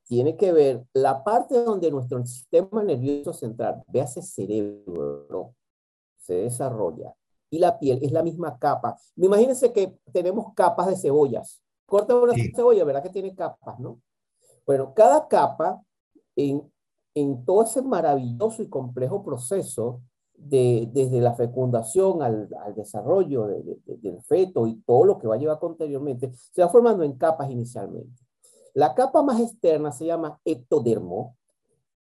tiene 0.05 0.37
que 0.37 0.53
ver 0.53 0.87
la 0.95 1.23
parte 1.23 1.63
donde 1.63 1.91
nuestro 1.91 2.25
sistema 2.25 2.83
nervioso 2.83 3.33
central, 3.33 3.85
ese 3.93 4.23
cerebro, 4.23 5.55
se 6.17 6.35
desarrolla 6.35 7.15
y 7.51 7.59
la 7.59 7.79
piel 7.79 7.99
es 8.03 8.13
la 8.13 8.23
misma 8.23 8.59
capa. 8.59 8.99
Imagínense 9.17 9.73
que 9.73 9.99
tenemos 10.13 10.53
capas 10.55 10.89
de 10.89 10.97
cebollas. 10.97 11.63
Corta 11.87 12.15
una 12.15 12.35
cebolla, 12.55 12.85
verá 12.85 13.03
que 13.03 13.09
tiene 13.09 13.35
capas, 13.35 13.79
¿no? 13.81 14.01
Bueno, 14.67 14.93
cada 14.95 15.27
capa 15.29 15.83
en, 16.37 16.71
en 17.15 17.45
todo 17.45 17.63
ese 17.63 17.81
maravilloso 17.81 18.63
y 18.63 18.69
complejo 18.69 19.23
proceso 19.23 20.03
desde 20.39 21.21
la 21.21 21.35
fecundación 21.35 22.23
al, 22.23 22.49
desarrollo 22.75 23.47
del 23.47 24.23
feto 24.23 24.67
y 24.67 24.77
todo 24.83 25.05
lo 25.05 25.19
que 25.19 25.27
va 25.27 25.35
a 25.35 25.39
llevar 25.39 25.59
anteriormente, 25.61 26.33
se 26.53 26.63
va 26.63 26.69
formando 26.69 27.03
en 27.03 27.19
capas 27.19 27.51
inicialmente. 27.51 28.23
La 28.75 28.95
capa 28.95 29.23
más 29.23 29.41
externa 29.41 29.91
se 29.91 30.07
llama 30.07 30.41
ectodermo. 30.45 31.37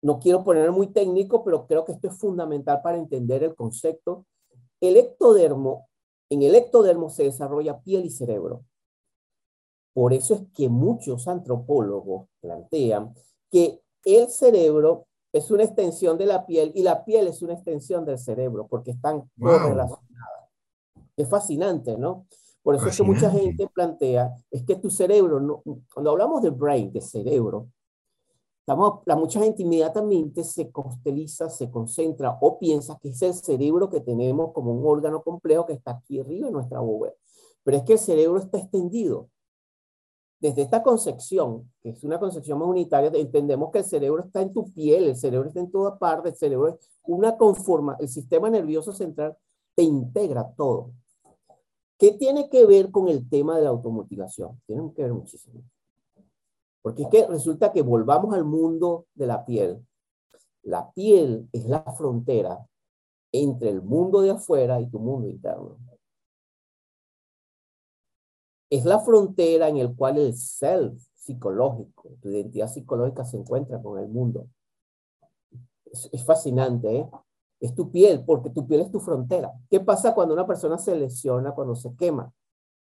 No 0.01 0.21
quiero 0.21 0.45
poner 0.45 0.71
muy 0.71 0.87
técnico, 0.87 1.43
pero 1.43 1.67
creo 1.67 1.85
que 1.85 1.93
esto 1.93 2.07
es 2.07 2.17
fundamental 2.17 2.81
para 2.83 2.99
entender 2.99 3.43
el 3.43 3.57
concepto. 3.57 4.27
El 4.81 4.97
ectodermo, 4.97 5.89
en 6.31 6.43
el 6.43 6.55
ectodermo 6.55 7.11
se 7.11 7.25
desarrolla 7.25 7.81
piel 7.81 8.05
y 8.05 8.11
cerebro. 8.11 8.65
Por 9.93 10.13
eso 10.13 10.35
es 10.35 10.43
que 10.55 10.69
muchos 10.69 11.27
antropólogos 11.27 12.29
plantean 12.41 13.13
que 13.51 13.83
el 14.05 14.29
cerebro 14.29 15.08
es 15.33 15.51
una 15.51 15.65
extensión 15.65 16.17
de 16.17 16.27
la 16.27 16.47
piel 16.47 16.73
y 16.75 16.83
la 16.83 17.05
piel 17.05 17.29
es 17.29 17.43
una 17.43 17.55
extensión 17.55 18.05
del 18.05 18.19
cerebro 18.19 18.67
porque 18.67 18.93
están 18.93 19.31
correlacionadas. 19.39 20.01
Es 21.17 21.29
fascinante, 21.29 21.97
¿no? 21.97 22.27
Por 22.63 22.75
eso 22.75 22.89
es 22.89 22.97
que 22.97 23.03
mucha 23.03 23.31
gente 23.31 23.67
plantea, 23.73 24.35
es 24.51 24.63
que 24.65 24.77
tu 24.77 24.91
cerebro, 24.91 25.41
no, 25.41 25.63
cuando 25.93 26.11
hablamos 26.11 26.43
de 26.43 26.51
brain, 26.51 26.93
de 26.93 27.01
cerebro, 27.01 27.69
estamos, 28.61 29.01
la 29.07 29.17
mucha 29.17 29.41
gente 29.41 29.63
inmediatamente 29.63 30.45
se 30.45 30.71
consteliza, 30.71 31.49
se 31.49 31.71
concentra 31.71 32.37
o 32.41 32.59
piensa 32.59 32.99
que 33.01 33.09
es 33.11 33.23
el 33.23 33.35
cerebro 33.35 33.89
que 33.89 34.01
tenemos 34.01 34.53
como 34.53 34.73
un 34.73 34.87
órgano 34.87 35.23
complejo 35.23 35.67
que 35.67 35.73
está 35.73 35.93
aquí 35.93 36.21
arriba 36.21 36.49
en 36.49 36.53
nuestra 36.53 36.81
bóveda. 36.81 37.15
Pero 37.65 37.77
es 37.79 37.83
que 37.85 37.95
el 37.95 37.99
cerebro 37.99 38.39
está 38.39 38.59
extendido 38.59 39.29
desde 40.41 40.63
esta 40.63 40.83
concepción, 40.83 41.71
que 41.81 41.91
es 41.91 42.05
una 42.05 42.19
concepción 42.19 42.59
más 42.59 42.69
unitaria, 42.69 43.11
entendemos 43.15 43.71
que 43.73 43.79
el 43.79 43.85
cerebro 43.85 44.23
está 44.23 44.41
en 44.41 44.53
tu 44.53 44.73
piel, 44.73 45.05
el 45.09 45.17
cerebro 45.17 45.49
está 45.49 45.61
en 45.61 45.71
toda 45.71 45.99
parte, 45.99 46.29
el 46.29 46.37
cerebro 46.37 46.69
es 46.69 46.77
una 47.05 47.37
conforma, 47.37 47.97
el 47.99 48.09
sistema 48.09 48.49
nervioso 48.49 48.93
central 48.93 49.37
te 49.75 49.83
integra 49.83 50.49
todo. 50.57 50.93
¿Qué 51.99 52.13
tiene 52.13 52.49
que 52.49 52.65
ver 52.67 52.93
con 52.93 53.09
el 53.09 53.29
tema 53.29 53.57
de 53.57 53.65
la 53.65 53.71
automutilación? 53.71 54.61
Tiene 54.67 54.93
que 54.95 55.03
ver 55.03 55.13
muchísimo. 55.13 55.63
Porque 56.83 57.03
es 57.03 57.09
que 57.09 57.27
resulta 57.27 57.73
que 57.73 57.83
volvamos 57.83 58.33
al 58.35 58.45
mundo 58.45 59.07
de 59.15 59.27
la 59.27 59.45
piel. 59.45 59.85
La 60.63 60.93
piel 60.93 61.49
es 61.53 61.67
la 61.67 61.83
frontera 61.83 62.65
entre 63.33 63.71
el 63.71 63.83
mundo 63.83 64.21
de 64.21 64.31
afuera 64.31 64.81
y 64.81 64.89
tu 64.89 65.01
mundo 65.01 65.29
interno 65.29 65.88
es 68.71 68.85
la 68.85 69.01
frontera 69.01 69.69
en 69.69 69.79
el 69.79 69.95
cual 69.95 70.19
el 70.19 70.35
self 70.37 71.03
psicológico, 71.15 72.11
tu 72.21 72.31
identidad 72.31 72.69
psicológica 72.69 73.25
se 73.25 73.37
encuentra 73.37 73.81
con 73.83 73.99
el 73.99 74.09
mundo. 74.09 74.49
Es, 75.91 76.25
fascinante, 76.25 76.99
¿eh? 76.99 77.11
Es 77.61 77.75
tu 77.75 77.91
piel, 77.91 78.25
porque 78.25 78.51
tu 78.51 78.67
piel 78.67 78.83
es 78.83 78.91
tu 78.91 79.01
frontera. 79.01 79.53
¿Qué 79.69 79.81
pasa 79.81 80.15
cuando 80.15 80.35
una 80.35 80.47
persona 80.47 80.79
se 80.79 80.95
lesiona, 80.95 81.53
cuando 81.53 81.75
se 81.75 81.95
quema? 81.97 82.33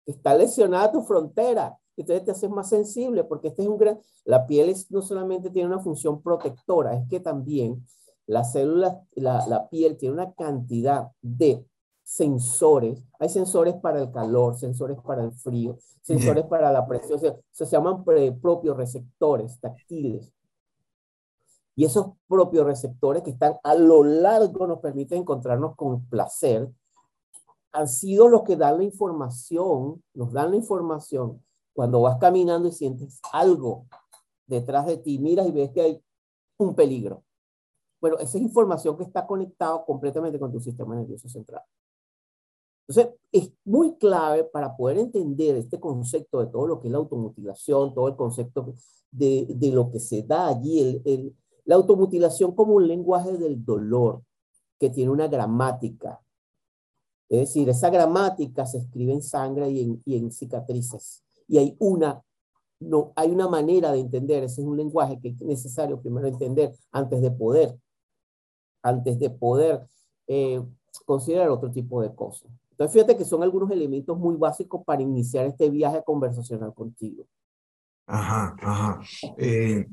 Está 0.07 0.35
lesionada 0.35 0.93
tu 0.93 1.03
frontera. 1.03 1.77
Entonces 1.97 2.25
te 2.25 2.31
haces 2.31 2.51
más 2.51 2.69
sensible, 2.69 3.25
porque 3.25 3.49
este 3.49 3.63
es 3.63 3.69
un 3.69 3.79
gran... 3.79 4.01
La 4.25 4.47
piel 4.47 4.75
no 4.91 5.03
solamente 5.03 5.51
tiene 5.51 5.69
una 5.69 5.81
función 5.81 6.23
protectora, 6.23 6.95
es 6.95 7.09
que 7.09 7.21
también 7.21 7.85
la 8.27 8.45
célula, 8.45 9.03
la, 9.13 9.47
la 9.49 9.69
piel 9.69 9.97
tiene 9.97 10.15
una 10.15 10.33
cantidad 10.33 11.11
de 11.21 11.67
sensores. 12.11 13.01
Hay 13.21 13.29
sensores 13.29 13.77
para 13.77 14.01
el 14.01 14.11
calor, 14.11 14.57
sensores 14.57 14.99
para 14.99 15.23
el 15.23 15.31
frío, 15.31 15.79
sensores 16.03 16.45
para 16.45 16.73
la 16.73 16.85
presión. 16.85 17.21
Se, 17.53 17.67
llaman 17.67 18.03
propios 18.43 18.77
receptores 18.77 19.61
táctiles. 19.61 20.33
Y 21.77 21.85
esos 21.85 22.09
propios 22.27 22.67
receptores 22.67 23.23
que 23.23 23.31
están 23.31 23.59
a 23.63 23.77
lo 23.77 24.03
largo 24.03 24.67
nos 24.67 24.81
permiten 24.81 25.19
encontrarnos 25.19 25.77
con 25.77 26.05
placer, 26.07 26.69
han 27.71 27.87
sido 27.87 28.29
los 28.29 28.43
que 28.43 28.57
dan 28.57 28.79
la 28.79 28.85
información, 28.85 30.03
nos 30.13 30.33
dan 30.33 30.51
la 30.51 30.57
información 30.57 31.41
cuando 31.73 32.01
vas 32.01 32.19
caminando 32.19 32.67
y 32.67 32.73
sientes 32.73 33.21
algo 33.33 33.87
detrás 34.49 34.85
de 34.87 34.97
ti, 34.97 35.21
miras 35.21 35.47
y 35.47 35.53
ves 35.53 35.71
que 35.71 35.81
hay 35.81 36.05
un 36.59 36.75
peligro. 36.75 37.23
Bueno, 38.01 38.19
esa 38.19 38.37
es 38.37 38.43
información 38.43 38.97
que 38.97 39.05
está 39.05 39.25
conectada 39.25 39.85
completamente 39.85 40.41
con 40.41 40.51
tu 40.51 40.59
sistema 40.59 40.97
nervioso 40.97 41.29
central. 41.29 41.63
Entonces, 42.91 43.15
es 43.31 43.53
muy 43.65 43.95
clave 43.99 44.43
para 44.43 44.77
poder 44.77 44.99
entender 44.99 45.55
este 45.57 45.79
concepto 45.79 46.41
de 46.41 46.49
todo 46.49 46.67
lo 46.67 46.81
que 46.81 46.89
es 46.89 46.93
la 46.93 46.99
automutilación, 46.99 47.95
todo 47.95 48.09
el 48.09 48.17
concepto 48.17 48.75
de, 49.13 49.47
de 49.49 49.71
lo 49.71 49.93
que 49.93 50.01
se 50.01 50.25
da 50.25 50.49
allí, 50.49 50.81
el, 50.81 51.03
el, 51.05 51.37
la 51.65 51.77
automutilación 51.77 52.53
como 52.53 52.75
un 52.75 52.89
lenguaje 52.89 53.39
del 53.39 53.65
dolor. 53.65 54.23
que 54.81 54.91
tiene 54.91 55.11
una 55.11 55.29
gramática. 55.29 56.21
Es 57.29 57.41
decir, 57.41 57.69
esa 57.69 57.91
gramática 57.91 58.67
se 58.67 58.79
escribe 58.79 59.13
en 59.13 59.23
sangre 59.23 59.71
y 59.71 59.83
en, 59.83 60.03
y 60.05 60.17
en 60.17 60.33
cicatrices. 60.33 61.23
Y 61.47 61.59
hay 61.59 61.77
una, 61.79 62.21
no, 62.81 63.13
hay 63.15 63.31
una 63.31 63.47
manera 63.47 63.93
de 63.93 64.01
entender, 64.01 64.43
ese 64.45 64.63
es 64.63 64.67
un 64.67 64.77
lenguaje 64.77 65.21
que 65.21 65.29
es 65.29 65.41
necesario 65.43 66.01
primero 66.01 66.27
entender 66.27 66.73
antes 66.91 67.21
de 67.23 67.31
poder, 67.31 67.79
antes 68.83 69.19
de 69.19 69.31
poder 69.31 69.87
eh, 70.27 70.61
considerar 71.07 71.51
otro 71.51 71.71
tipo 71.71 72.03
de 72.03 72.15
cosas. 72.15 72.51
Entonces, 72.81 72.95
fíjate 72.95 73.19
que 73.19 73.27
son 73.27 73.43
algunos 73.43 73.71
elementos 73.71 74.17
muy 74.19 74.37
básicos 74.37 74.83
para 74.87 75.03
iniciar 75.03 75.45
este 75.45 75.69
viaje 75.69 76.03
conversacional 76.03 76.73
contigo. 76.73 77.27
Ajá, 78.07 78.57
ajá. 78.59 79.01
Eh, 79.37 79.87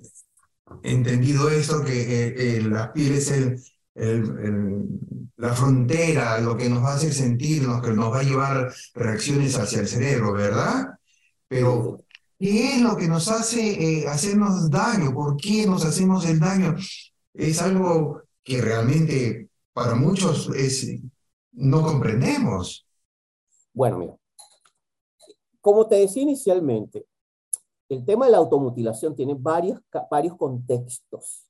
entendido 0.83 1.49
eso, 1.49 1.83
que 1.83 2.01
eh, 2.01 2.35
eh, 2.37 2.61
la 2.61 2.93
piel 2.93 3.15
es 3.15 3.29
el, 3.29 3.61
la 5.35 5.53
frontera, 5.53 6.39
lo 6.39 6.55
que 6.55 6.69
nos 6.69 6.81
va 6.81 6.93
a 6.93 6.95
hacer 6.95 7.11
sentir, 7.11 7.63
lo 7.63 7.81
que 7.81 7.91
nos 7.91 8.09
va 8.09 8.19
a 8.19 8.23
llevar 8.23 8.73
reacciones 8.93 9.59
hacia 9.59 9.81
el 9.81 9.87
cerebro, 9.89 10.31
¿verdad? 10.31 10.97
Pero, 11.49 12.05
¿qué 12.39 12.75
es 12.75 12.81
lo 12.81 12.95
que 12.95 13.09
nos 13.09 13.27
hace 13.27 14.07
hacernos 14.07 14.69
daño? 14.69 15.13
¿Por 15.13 15.35
qué 15.35 15.67
nos 15.67 15.83
hacemos 15.83 16.25
el 16.25 16.39
daño? 16.39 16.73
Es 17.33 17.61
algo 17.61 18.21
que 18.45 18.61
realmente 18.61 19.49
para 19.73 19.93
muchos 19.93 20.49
es, 20.55 20.87
no 21.57 21.81
comprendemos. 21.81 22.87
Bueno, 23.73 23.97
mira, 23.97 24.17
como 25.59 25.87
te 25.87 25.95
decía 25.95 26.21
inicialmente, 26.21 27.07
el 27.89 28.05
tema 28.05 28.25
de 28.25 28.31
la 28.31 28.37
automutilación 28.37 29.15
tiene 29.15 29.33
varios, 29.33 29.81
varios 30.09 30.35
contextos. 30.37 31.43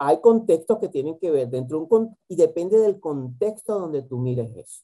hay 0.00 0.20
contextos 0.20 0.78
que 0.78 0.88
tienen 0.88 1.18
que 1.18 1.30
ver 1.30 1.48
dentro 1.48 1.78
de 1.78 1.86
un 1.94 2.18
y 2.28 2.36
depende 2.36 2.78
del 2.78 2.98
contexto 2.98 3.78
donde 3.78 4.02
tú 4.02 4.18
mires 4.18 4.50
eso. 4.56 4.82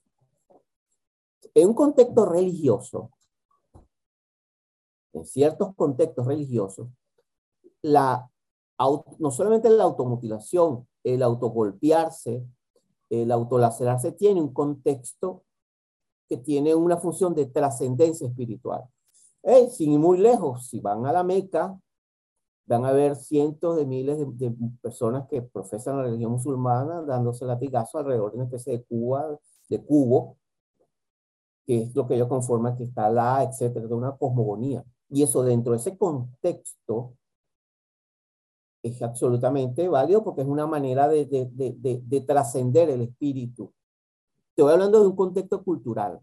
En 1.54 1.68
un 1.68 1.74
contexto 1.74 2.26
religioso, 2.26 3.10
en 5.14 5.24
ciertos 5.24 5.74
contextos 5.74 6.26
religiosos, 6.26 6.88
la, 7.80 8.30
no 9.18 9.30
solamente 9.30 9.70
la 9.70 9.84
automutilación, 9.84 10.86
el 11.02 11.22
autogolpearse, 11.22 12.46
el 13.10 13.30
autolacerarse 13.32 14.12
tiene 14.12 14.40
un 14.40 14.52
contexto 14.52 15.44
que 16.28 16.36
tiene 16.36 16.74
una 16.74 16.98
función 16.98 17.34
de 17.34 17.46
trascendencia 17.46 18.26
espiritual. 18.26 18.84
sin 19.70 19.92
ir 19.92 19.98
muy 19.98 20.18
lejos, 20.18 20.68
si 20.68 20.80
van 20.80 21.06
a 21.06 21.12
la 21.12 21.24
Meca, 21.24 21.78
van 22.66 22.84
a 22.84 22.92
ver 22.92 23.16
cientos 23.16 23.76
de 23.76 23.86
miles 23.86 24.18
de, 24.38 24.54
personas 24.82 25.26
que 25.28 25.40
profesan 25.40 25.96
la 25.96 26.02
religión 26.02 26.32
musulmana 26.32 27.00
dándose 27.02 27.46
latigazo 27.46 27.98
alrededor 27.98 28.30
de 28.30 28.36
una 28.36 28.44
especie 28.44 28.74
de 28.74 28.84
cuba, 28.84 29.38
de 29.70 29.82
cubo, 29.82 30.36
que 31.66 31.82
es 31.84 31.94
lo 31.96 32.06
que 32.06 32.14
ellos 32.14 32.28
conforman 32.28 32.76
que 32.76 32.84
está 32.84 33.08
la, 33.08 33.42
etcétera, 33.42 33.86
de 33.86 33.94
una 33.94 34.16
cosmogonía. 34.16 34.84
Y 35.08 35.22
eso 35.22 35.42
dentro 35.42 35.72
de 35.72 35.78
ese 35.78 35.96
contexto 35.96 37.14
es 38.82 39.02
absolutamente 39.02 39.88
válido 39.88 40.23
porque 40.25 40.42
es 40.42 40.49
una 40.49 40.66
manera 40.66 41.08
de, 41.08 41.26
de, 41.26 41.49
de, 41.52 42.00
de 42.04 42.20
trascender 42.20 42.90
el 42.90 43.02
espíritu. 43.02 43.72
Te 44.55 44.62
voy 44.62 44.72
hablando 44.72 45.00
de 45.00 45.07
un 45.07 45.16
contexto 45.16 45.62
cultural, 45.62 46.20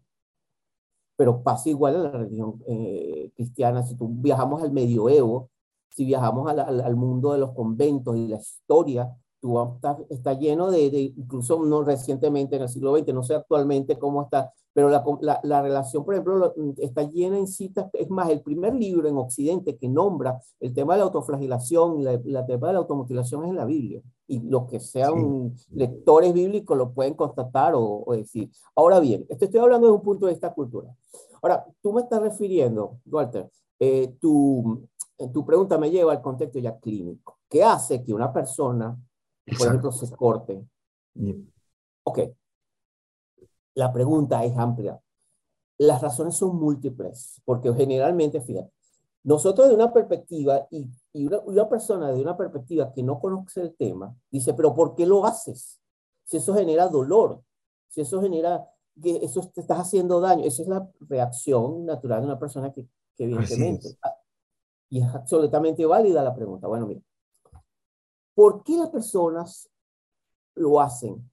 pero 1.16 1.42
pasa 1.42 1.70
igual 1.70 1.96
a 1.96 2.00
la 2.00 2.12
religión 2.12 2.62
eh, 2.68 3.32
cristiana. 3.36 3.84
Si 3.84 3.96
tú 3.96 4.10
viajamos 4.10 4.62
al 4.62 4.72
medioevo, 4.72 5.50
si 5.90 6.06
viajamos 6.06 6.50
al, 6.50 6.60
al, 6.60 6.96
mundo 6.96 7.32
de 7.34 7.40
los 7.40 7.54
conventos 7.54 8.18
y 8.18 8.28
la 8.28 8.38
historia, 8.38 9.16
tú 9.46 9.62
está, 9.76 9.96
está 10.10 10.34
lleno 10.34 10.72
de, 10.72 10.90
de, 10.90 11.02
incluso 11.02 11.64
no 11.64 11.84
recientemente 11.84 12.56
en 12.56 12.64
el 12.64 12.70
siglo 12.70 12.98
XX, 12.98 13.14
no 13.14 13.22
sé 13.22 13.36
actualmente 13.36 14.00
cómo 14.00 14.24
está, 14.24 14.52
pero 14.74 14.90
la, 14.90 15.04
la, 15.22 15.40
la, 15.44 15.62
relación, 15.62 16.04
por 16.04 16.16
ejemplo, 16.16 16.56
está 16.78 17.04
llena 17.04 17.38
en 17.38 17.46
citas, 17.46 17.92
es 17.94 18.10
más, 18.10 18.32
el 18.32 18.42
primer 18.42 18.74
libro 18.74 19.08
en 19.08 19.18
Occidente 19.18 19.78
que 19.78 19.88
nombra 19.88 20.42
el 20.60 20.74
tema 20.74 20.94
de 20.94 21.00
la 21.00 21.06
autoflagelación 21.06 22.00
y 22.00 22.04
la, 22.04 22.20
la 22.26 22.44
tema 22.48 22.68
de 22.68 22.74
la 22.74 22.80
automutilación 22.80 23.44
es 23.44 23.52
en 23.52 23.56
la 23.56 23.66
Biblia. 23.66 24.02
Y 24.28 24.40
los 24.40 24.66
que 24.66 24.80
sean 24.80 25.54
lectores 25.70 26.34
bíblicos 26.34 26.76
lo 26.76 26.92
pueden 26.92 27.14
constatar 27.14 27.76
o, 27.76 28.04
o, 28.04 28.16
decir. 28.16 28.50
Ahora 28.76 29.00
bien, 29.00 29.28
esto 29.30 29.46
estoy 29.46 29.60
hablando 29.60 29.86
desde 29.86 29.98
un 29.98 30.04
punto 30.04 30.26
de 30.26 30.32
vista 30.32 30.52
cultural. 30.52 30.92
Ahora, 31.44 31.64
tú 31.84 31.94
me 31.94 32.02
estás 32.02 32.20
refiriendo, 32.20 32.98
Walter, 33.06 33.48
eh, 33.78 34.16
tu, 34.20 34.90
tu 35.32 35.46
pregunta 35.46 35.78
me 35.78 35.92
lleva 35.92 36.14
al 36.14 36.22
contexto 36.24 36.58
ya 36.58 36.76
clínico. 36.80 37.38
¿Qué 37.48 37.64
hace 37.64 38.04
que 38.04 38.14
una 38.14 38.34
persona, 38.34 38.98
por 39.58 39.68
ejemplo, 39.68 39.92
se 39.92 40.16
corte? 40.16 40.66
Ok, 42.04 42.20
la 43.76 43.92
pregunta 43.92 44.44
es 44.44 44.58
amplia. 44.58 45.00
Las 45.78 46.02
razones 46.02 46.36
son 46.36 46.56
múltiples, 46.56 47.42
porque 47.44 47.74
generalmente, 47.74 48.42
fíjate, 48.42 48.72
nosotros 49.24 49.68
de 49.68 49.76
una 49.76 49.92
perspectiva 49.92 50.68
y, 50.72 50.88
y 51.12 51.26
una, 51.26 51.68
persona 51.68 52.12
de 52.12 52.22
una 52.22 52.38
perspectiva 52.38 52.94
que 52.94 53.04
no 53.04 53.20
conoce 53.20 53.62
el 53.62 53.76
tema, 53.76 54.16
dice, 54.32 54.54
pero 54.54 54.74
¿por 54.74 54.96
qué 54.96 55.06
lo 55.06 55.26
haces? 55.26 55.82
Si 56.24 56.38
eso 56.38 56.54
genera 56.54 56.88
dolor, 56.88 57.42
si 57.90 58.02
eso 58.02 58.22
genera 58.22 58.70
que 59.02 59.18
eso 59.18 59.42
te 59.54 59.62
estás 59.62 59.80
haciendo 59.80 60.22
daño, 60.22 60.46
esa 60.46 60.62
es 60.62 60.68
la 60.70 60.88
reacción 61.02 61.86
natural 61.86 62.22
de 62.22 62.28
una 62.28 62.40
persona 62.40 62.72
que, 62.72 62.88
que 63.18 63.26
evidentemente, 63.26 63.98
y 64.90 65.02
es 65.02 65.08
absolutamente 65.14 65.86
válida 65.86 66.24
la 66.24 66.34
pregunta. 66.34 66.68
Bueno, 66.68 66.86
mira, 66.86 67.02
¿por 68.36 68.64
qué 68.64 68.78
las 68.78 68.90
personas 68.90 69.70
lo 70.54 70.80
hacen? 70.80 71.28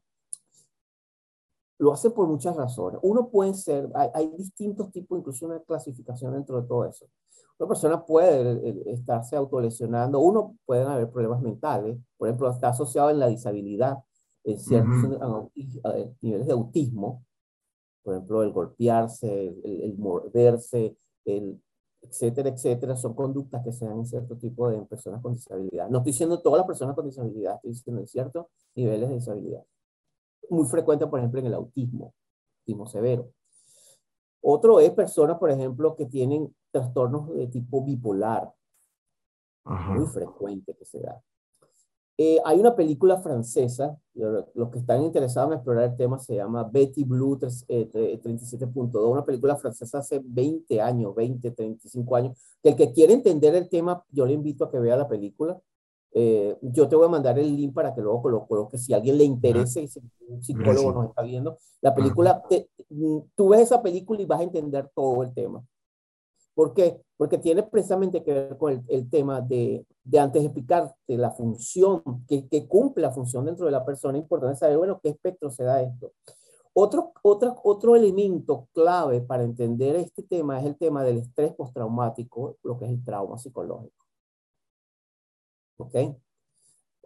Lo 1.78 1.92
hace 1.92 2.10
por 2.10 2.28
muchas 2.28 2.56
razones. 2.56 3.00
Uno 3.02 3.28
puede 3.28 3.54
ser, 3.54 3.90
hay, 4.14 4.28
distintos 4.38 4.90
tipos, 4.92 5.18
incluso 5.18 5.46
una 5.46 5.60
clasificación 5.60 6.32
dentro 6.32 6.62
de 6.62 6.68
todo 6.68 6.86
eso. 6.86 7.06
Una 7.58 7.68
persona 7.68 8.04
puede 8.04 8.52
eh, 8.52 8.68
eh, 8.68 8.82
estarse 8.86 9.36
autolesionando, 9.36 10.20
uno 10.20 10.56
pueden 10.64 10.86
haber 10.86 11.10
problemas 11.10 11.42
mentales, 11.42 11.98
por 12.16 12.28
ejemplo, 12.28 12.48
está 12.50 12.68
asociado 12.68 13.10
en 13.10 13.18
la 13.18 13.26
disabilidad, 13.26 13.98
en 14.44 14.58
ciertos 14.58 14.92
niveles 16.20 16.46
de 16.46 16.52
autismo, 16.52 17.24
por 18.02 18.14
ejemplo, 18.14 18.42
el 18.42 18.52
golpearse, 18.52 19.54
el, 19.62 19.96
morderse, 19.96 20.96
el 21.24 21.62
etcétera, 22.02 22.50
etcétera, 22.50 22.96
son 22.96 23.14
conductas 23.14 23.62
que 23.64 23.72
se 23.72 23.86
dan 23.86 23.98
en 23.98 24.06
cierto 24.06 24.36
tipo 24.36 24.68
de 24.68 24.82
personas 24.82 25.22
con 25.22 25.34
disabilidad. 25.34 25.88
No 25.88 25.98
estoy 25.98 26.12
diciendo 26.12 26.40
todas 26.40 26.58
las 26.58 26.66
personas 26.66 26.94
con 26.94 27.06
disabilidad, 27.06 27.56
estoy 27.56 27.70
diciendo 27.70 28.00
en 28.00 28.08
ciertos 28.08 28.46
niveles 28.74 29.08
de 29.08 29.14
disabilidad 29.16 29.64
muy 30.52 30.66
frecuente, 30.66 31.06
por 31.06 31.18
ejemplo, 31.18 31.40
en 31.40 31.46
el 31.46 31.54
autismo, 31.54 32.14
autismo 32.60 32.86
severo. 32.86 33.32
Otro 34.40 34.80
es 34.80 34.90
personas, 34.90 35.38
por 35.38 35.50
ejemplo, 35.50 35.96
que 35.96 36.06
tienen 36.06 36.54
trastornos 36.70 37.32
de 37.34 37.46
tipo 37.46 37.84
bipolar, 37.84 38.52
muy 39.64 40.06
frecuente 40.06 40.74
que 40.74 40.84
se 40.84 41.00
da. 41.00 41.22
Eh, 42.24 42.38
hay 42.44 42.60
una 42.60 42.76
película 42.76 43.20
francesa, 43.20 43.98
los 44.14 44.70
que 44.70 44.78
están 44.78 45.02
interesados 45.02 45.50
en 45.50 45.54
explorar 45.54 45.90
el 45.90 45.96
tema 45.96 46.20
se 46.20 46.36
llama 46.36 46.62
Betty 46.62 47.02
Blue 47.02 47.36
37.2, 47.36 48.94
eh, 48.94 48.98
una 49.08 49.24
película 49.24 49.56
francesa 49.56 49.98
hace 49.98 50.20
20 50.22 50.80
años, 50.80 51.16
20, 51.16 51.50
35 51.50 52.14
años, 52.14 52.38
que 52.62 52.68
el 52.68 52.76
que 52.76 52.92
quiere 52.92 53.12
entender 53.14 53.56
el 53.56 53.68
tema, 53.68 54.04
yo 54.12 54.24
le 54.24 54.34
invito 54.34 54.64
a 54.64 54.70
que 54.70 54.78
vea 54.78 54.96
la 54.96 55.08
película. 55.08 55.60
Eh, 56.12 56.56
yo 56.60 56.86
te 56.86 56.94
voy 56.94 57.06
a 57.06 57.08
mandar 57.08 57.40
el 57.40 57.56
link 57.56 57.74
para 57.74 57.92
que 57.92 58.00
luego 58.00 58.28
lo 58.28 58.46
coloque 58.46 58.78
si 58.78 58.92
a 58.92 58.98
alguien 58.98 59.18
le 59.18 59.24
interesa 59.24 59.80
y 59.80 59.88
si 59.88 60.00
un 60.28 60.44
psicólogo 60.44 60.92
nos 60.92 61.08
está 61.08 61.22
viendo. 61.22 61.58
La 61.80 61.92
película, 61.92 62.40
mm, 62.88 63.18
tú 63.34 63.48
ves 63.48 63.62
esa 63.62 63.82
película 63.82 64.22
y 64.22 64.26
vas 64.26 64.38
a 64.38 64.44
entender 64.44 64.88
todo 64.94 65.24
el 65.24 65.34
tema. 65.34 65.64
¿Por 66.54 66.74
qué? 66.74 67.00
Porque 67.16 67.38
tiene 67.38 67.62
precisamente 67.62 68.22
que 68.22 68.32
ver 68.32 68.58
con 68.58 68.84
el, 68.86 69.10
tema 69.10 69.40
de, 69.40 69.86
de, 70.04 70.18
antes 70.18 70.42
de 70.42 70.46
explicarte 70.46 71.16
la 71.16 71.30
función, 71.30 72.02
que, 72.28 72.46
que, 72.48 72.66
cumple 72.66 73.02
la 73.02 73.10
función 73.10 73.46
dentro 73.46 73.64
de 73.66 73.72
la 73.72 73.84
persona, 73.84 74.18
es 74.18 74.22
importante 74.22 74.58
saber, 74.58 74.76
bueno, 74.76 75.00
qué 75.02 75.10
espectro 75.10 75.50
se 75.50 75.64
da 75.64 75.82
esto. 75.82 76.12
Otro, 76.74 77.12
otro, 77.22 77.56
otro 77.64 77.96
elemento 77.96 78.68
clave 78.72 79.20
para 79.20 79.44
entender 79.44 79.96
este 79.96 80.22
tema 80.22 80.58
es 80.58 80.66
el 80.66 80.76
tema 80.76 81.04
del 81.04 81.18
estrés 81.18 81.54
postraumático, 81.54 82.56
lo 82.62 82.78
que 82.78 82.86
es 82.86 82.90
el 82.90 83.04
trauma 83.04 83.38
psicológico. 83.38 84.04
¿Ok? 85.78 85.94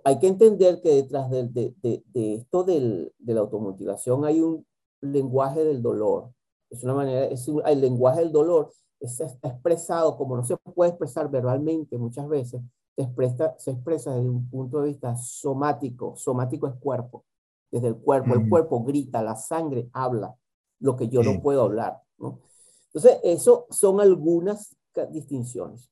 Hay 0.04 0.18
que 0.18 0.28
entender 0.28 0.80
que 0.82 0.90
detrás 0.90 1.30
de, 1.30 1.44
de, 1.48 2.04
de, 2.06 2.34
esto 2.34 2.62
del, 2.62 3.12
de 3.18 3.34
la 3.34 3.40
automutilación 3.40 4.24
hay 4.24 4.40
un 4.40 4.64
lenguaje 5.00 5.64
del 5.64 5.82
dolor. 5.82 6.30
Es 6.70 6.84
una 6.84 6.94
manera, 6.94 7.26
es 7.26 7.48
el 7.48 7.80
lenguaje 7.80 8.20
del 8.20 8.32
dolor 8.32 8.72
es, 9.00 9.20
está 9.20 9.48
expresado 9.48 10.16
como 10.16 10.36
no 10.36 10.44
se 10.44 10.56
puede 10.56 10.90
expresar 10.90 11.30
verbalmente 11.30 11.98
muchas 11.98 12.28
veces, 12.28 12.62
se 12.96 13.02
expresa, 13.02 13.54
se 13.58 13.70
expresa 13.72 14.14
desde 14.14 14.28
un 14.28 14.48
punto 14.48 14.80
de 14.80 14.88
vista 14.88 15.16
somático. 15.16 16.16
Somático 16.16 16.66
es 16.66 16.74
cuerpo. 16.76 17.24
Desde 17.70 17.88
el 17.88 17.96
cuerpo, 17.96 18.34
el 18.34 18.48
cuerpo 18.48 18.82
grita, 18.84 19.22
la 19.22 19.36
sangre 19.36 19.90
habla 19.92 20.34
lo 20.80 20.96
que 20.96 21.08
yo 21.08 21.22
no 21.22 21.42
puedo 21.42 21.62
hablar. 21.62 22.00
¿no? 22.18 22.40
Entonces, 22.86 23.20
eso 23.22 23.66
son 23.70 24.00
algunas 24.00 24.74
distinciones. 25.10 25.90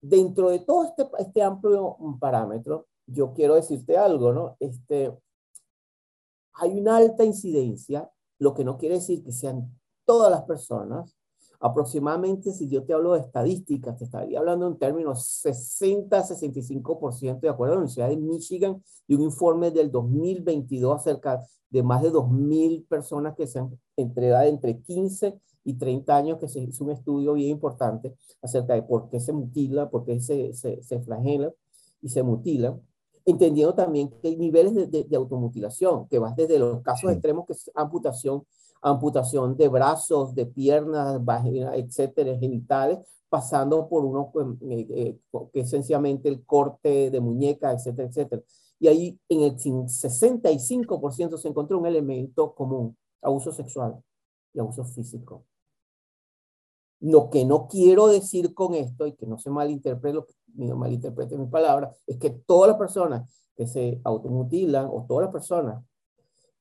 Dentro 0.00 0.50
de 0.50 0.60
todo 0.60 0.84
este, 0.84 1.08
este 1.18 1.42
amplio 1.42 1.96
parámetro, 2.20 2.86
yo 3.06 3.32
quiero 3.32 3.56
decirte 3.56 3.96
algo, 3.96 4.32
¿no? 4.32 4.56
Este, 4.60 5.16
hay 6.54 6.78
una 6.78 6.98
alta 6.98 7.24
incidencia, 7.24 8.08
lo 8.38 8.54
que 8.54 8.64
no 8.64 8.78
quiere 8.78 8.96
decir 8.96 9.24
que 9.24 9.32
sean 9.32 9.76
todas 10.04 10.30
las 10.30 10.42
personas, 10.42 11.16
aproximadamente, 11.66 12.52
si 12.52 12.68
yo 12.68 12.84
te 12.84 12.92
hablo 12.92 13.14
de 13.14 13.20
estadísticas, 13.20 13.96
te 13.96 14.04
estaría 14.04 14.38
hablando 14.38 14.66
en 14.68 14.78
términos 14.78 15.42
60-65%, 15.44 17.40
de 17.40 17.48
acuerdo 17.48 17.72
a 17.72 17.76
la 17.76 17.80
Universidad 17.80 18.08
de 18.08 18.16
Michigan, 18.16 18.82
y 19.06 19.14
un 19.14 19.22
informe 19.22 19.70
del 19.70 19.90
2022 19.90 21.00
acerca 21.00 21.42
de 21.70 21.82
más 21.82 22.02
de 22.02 22.12
2.000 22.12 22.86
personas 22.86 23.34
que 23.34 23.46
se 23.46 23.58
han 23.58 23.78
entre 23.96 24.28
edad 24.28 24.46
entre 24.46 24.78
15 24.78 25.38
y 25.64 25.74
30 25.74 26.16
años, 26.16 26.38
que 26.38 26.48
se 26.48 26.60
hizo 26.60 26.84
un 26.84 26.90
estudio 26.92 27.32
bien 27.32 27.50
importante 27.50 28.14
acerca 28.40 28.74
de 28.74 28.82
por 28.82 29.08
qué 29.08 29.18
se 29.18 29.32
mutila, 29.32 29.90
por 29.90 30.04
qué 30.04 30.20
se, 30.20 30.52
se, 30.54 30.82
se 30.82 31.00
flagela 31.00 31.52
y 32.00 32.08
se 32.08 32.22
mutila, 32.22 32.78
entendiendo 33.24 33.74
también 33.74 34.08
que 34.08 34.28
hay 34.28 34.36
niveles 34.36 34.74
de, 34.74 35.04
de, 35.04 35.16
automutilación, 35.16 36.06
que 36.08 36.20
vas 36.20 36.36
desde 36.36 36.58
los 36.58 36.80
casos 36.82 37.10
extremos, 37.10 37.46
que 37.46 37.54
es 37.54 37.70
amputación, 37.74 38.44
amputación 38.90 39.56
de 39.56 39.68
brazos, 39.68 40.34
de 40.34 40.46
piernas, 40.46 41.24
vagina, 41.24 41.74
etcétera, 41.74 42.38
genitales, 42.38 42.98
pasando 43.28 43.88
por 43.88 44.04
uno 44.04 44.32
eh, 44.70 44.86
eh, 44.90 45.18
que 45.52 45.60
es 45.60 45.70
sencillamente 45.70 46.28
el 46.28 46.44
corte 46.44 47.10
de 47.10 47.20
muñeca, 47.20 47.72
etcétera, 47.72 48.08
etcétera. 48.08 48.42
Y 48.78 48.88
ahí 48.88 49.18
en 49.28 49.42
el 49.42 49.56
65% 49.56 51.36
se 51.36 51.48
encontró 51.48 51.78
un 51.78 51.86
elemento 51.86 52.54
común, 52.54 52.96
abuso 53.22 53.50
sexual 53.50 54.00
y 54.54 54.60
abuso 54.60 54.84
físico. 54.84 55.44
Lo 57.00 57.28
que 57.28 57.44
no 57.44 57.66
quiero 57.66 58.06
decir 58.06 58.54
con 58.54 58.74
esto, 58.74 59.06
y 59.06 59.12
que 59.12 59.26
no 59.26 59.38
se 59.38 59.50
malinterprete, 59.50 60.20
no 60.54 60.76
malinterprete 60.76 61.36
mi 61.36 61.46
palabra, 61.46 61.92
es 62.06 62.18
que 62.18 62.30
todas 62.30 62.68
las 62.68 62.78
personas 62.78 63.28
que 63.56 63.66
se 63.66 64.00
automutilan 64.04 64.86
o 64.86 65.04
todas 65.08 65.24
las 65.24 65.32
personas 65.32 65.84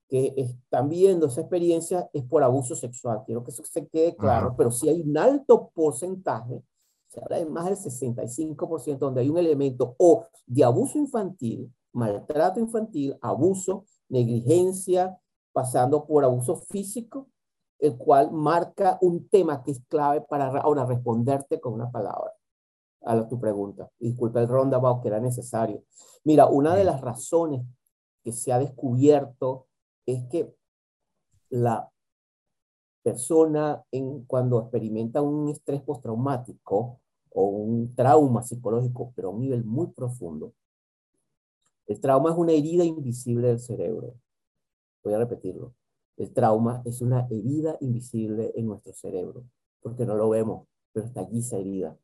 que 0.07 0.33
están 0.37 0.89
viendo 0.89 1.27
esa 1.27 1.41
experiencia 1.41 2.09
es 2.13 2.23
por 2.23 2.43
abuso 2.43 2.75
sexual. 2.75 3.23
Quiero 3.25 3.43
que 3.43 3.51
eso 3.51 3.63
se 3.65 3.87
quede 3.87 4.15
claro, 4.15 4.55
pero 4.57 4.71
si 4.71 4.87
hay 4.89 5.01
un 5.01 5.17
alto 5.17 5.71
porcentaje, 5.73 6.63
se 7.07 7.19
habla 7.21 7.37
de 7.37 7.45
más 7.45 7.65
del 7.65 7.77
65%, 7.77 8.97
donde 8.97 9.21
hay 9.21 9.29
un 9.29 9.37
elemento 9.37 9.95
o 9.97 10.25
de 10.45 10.63
abuso 10.63 10.97
infantil, 10.97 11.73
maltrato 11.93 12.59
infantil, 12.59 13.17
abuso, 13.21 13.85
negligencia, 14.09 15.17
pasando 15.53 16.05
por 16.05 16.23
abuso 16.23 16.57
físico, 16.57 17.29
el 17.79 17.97
cual 17.97 18.31
marca 18.31 18.97
un 19.01 19.27
tema 19.29 19.63
que 19.63 19.71
es 19.71 19.81
clave 19.87 20.21
para 20.21 20.47
ahora 20.47 20.85
responderte 20.85 21.59
con 21.59 21.73
una 21.73 21.89
palabra 21.89 22.33
a 23.05 23.27
tu 23.27 23.39
pregunta. 23.39 23.89
Disculpa 23.99 24.41
el 24.41 24.47
roundabout 24.47 25.01
que 25.01 25.07
era 25.07 25.19
necesario. 25.19 25.83
Mira, 26.23 26.47
una 26.47 26.75
de 26.75 26.83
las 26.83 27.01
razones 27.01 27.65
que 28.23 28.31
se 28.31 28.51
ha 28.51 28.59
descubierto 28.59 29.67
es 30.05 30.23
que 30.29 30.53
la 31.49 31.89
persona 33.03 33.83
en, 33.91 34.25
cuando 34.25 34.59
experimenta 34.59 35.21
un 35.21 35.49
estrés 35.49 35.81
postraumático 35.81 36.99
o 37.29 37.45
un 37.45 37.93
trauma 37.93 38.41
psicológico, 38.41 39.13
pero 39.15 39.29
a 39.29 39.31
un 39.31 39.41
nivel 39.41 39.63
muy 39.63 39.87
profundo, 39.87 40.53
el 41.87 41.99
trauma 41.99 42.31
es 42.31 42.37
una 42.37 42.53
herida 42.53 42.83
invisible 42.83 43.47
del 43.49 43.59
cerebro. 43.59 44.15
Voy 45.03 45.13
a 45.13 45.19
repetirlo. 45.19 45.75
El 46.17 46.33
trauma 46.33 46.81
es 46.85 47.01
una 47.01 47.27
herida 47.29 47.77
invisible 47.81 48.51
en 48.55 48.67
nuestro 48.67 48.93
cerebro, 48.93 49.43
porque 49.81 50.05
no 50.05 50.15
lo 50.15 50.29
vemos, 50.29 50.67
pero 50.91 51.05
está 51.05 51.21
allí 51.21 51.39
esa 51.39 51.57
herida. 51.57 51.97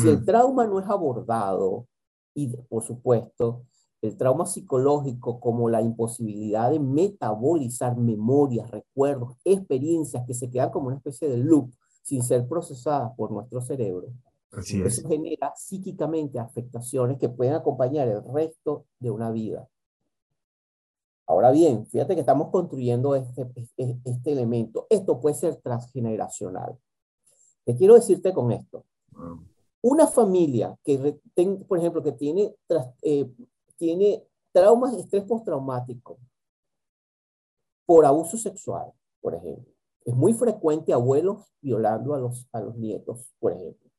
Si 0.00 0.08
el 0.08 0.24
trauma 0.24 0.66
no 0.66 0.80
es 0.80 0.86
abordado, 0.88 1.86
y 2.34 2.48
por 2.48 2.82
supuesto, 2.82 3.64
el 4.00 4.16
trauma 4.16 4.46
psicológico 4.46 5.40
como 5.40 5.68
la 5.68 5.82
imposibilidad 5.82 6.70
de 6.70 6.78
metabolizar 6.78 7.96
memorias, 7.96 8.70
recuerdos, 8.70 9.36
experiencias 9.44 10.24
que 10.26 10.34
se 10.34 10.50
quedan 10.50 10.70
como 10.70 10.86
una 10.86 10.96
especie 10.96 11.28
de 11.28 11.38
loop 11.38 11.72
sin 12.02 12.22
ser 12.22 12.46
procesadas 12.46 13.12
por 13.16 13.30
nuestro 13.32 13.60
cerebro. 13.60 14.08
Eso 14.56 15.06
genera 15.06 15.52
psíquicamente 15.56 16.38
afectaciones 16.38 17.18
que 17.18 17.28
pueden 17.28 17.54
acompañar 17.54 18.08
el 18.08 18.22
resto 18.24 18.86
de 18.98 19.10
una 19.10 19.30
vida. 19.30 19.68
Ahora 21.26 21.50
bien, 21.50 21.84
fíjate 21.86 22.14
que 22.14 22.20
estamos 22.20 22.48
construyendo 22.48 23.14
este, 23.14 23.46
este, 23.54 23.98
este 24.04 24.32
elemento. 24.32 24.86
Esto 24.88 25.20
puede 25.20 25.34
ser 25.34 25.56
transgeneracional. 25.56 26.78
¿Qué 27.66 27.76
quiero 27.76 27.94
decirte 27.94 28.32
con 28.32 28.50
esto? 28.50 28.86
Una 29.82 30.06
familia 30.06 30.74
que, 30.82 31.20
por 31.68 31.78
ejemplo, 31.78 32.02
que 32.02 32.12
tiene, 32.12 32.54
eh, 33.02 33.30
tiene 33.78 34.26
traumas, 34.52 34.94
estrés 34.94 35.24
postraumático 35.24 36.18
por 37.86 38.04
abuso 38.04 38.36
sexual, 38.36 38.92
por 39.22 39.34
ejemplo. 39.34 39.72
Es 40.04 40.14
muy 40.14 40.34
frecuente 40.34 40.92
abuelos 40.92 41.46
violando 41.60 42.14
a 42.14 42.18
los, 42.18 42.46
a 42.52 42.60
los 42.60 42.76
nietos, 42.76 43.32
por 43.38 43.52
ejemplo. 43.52 43.90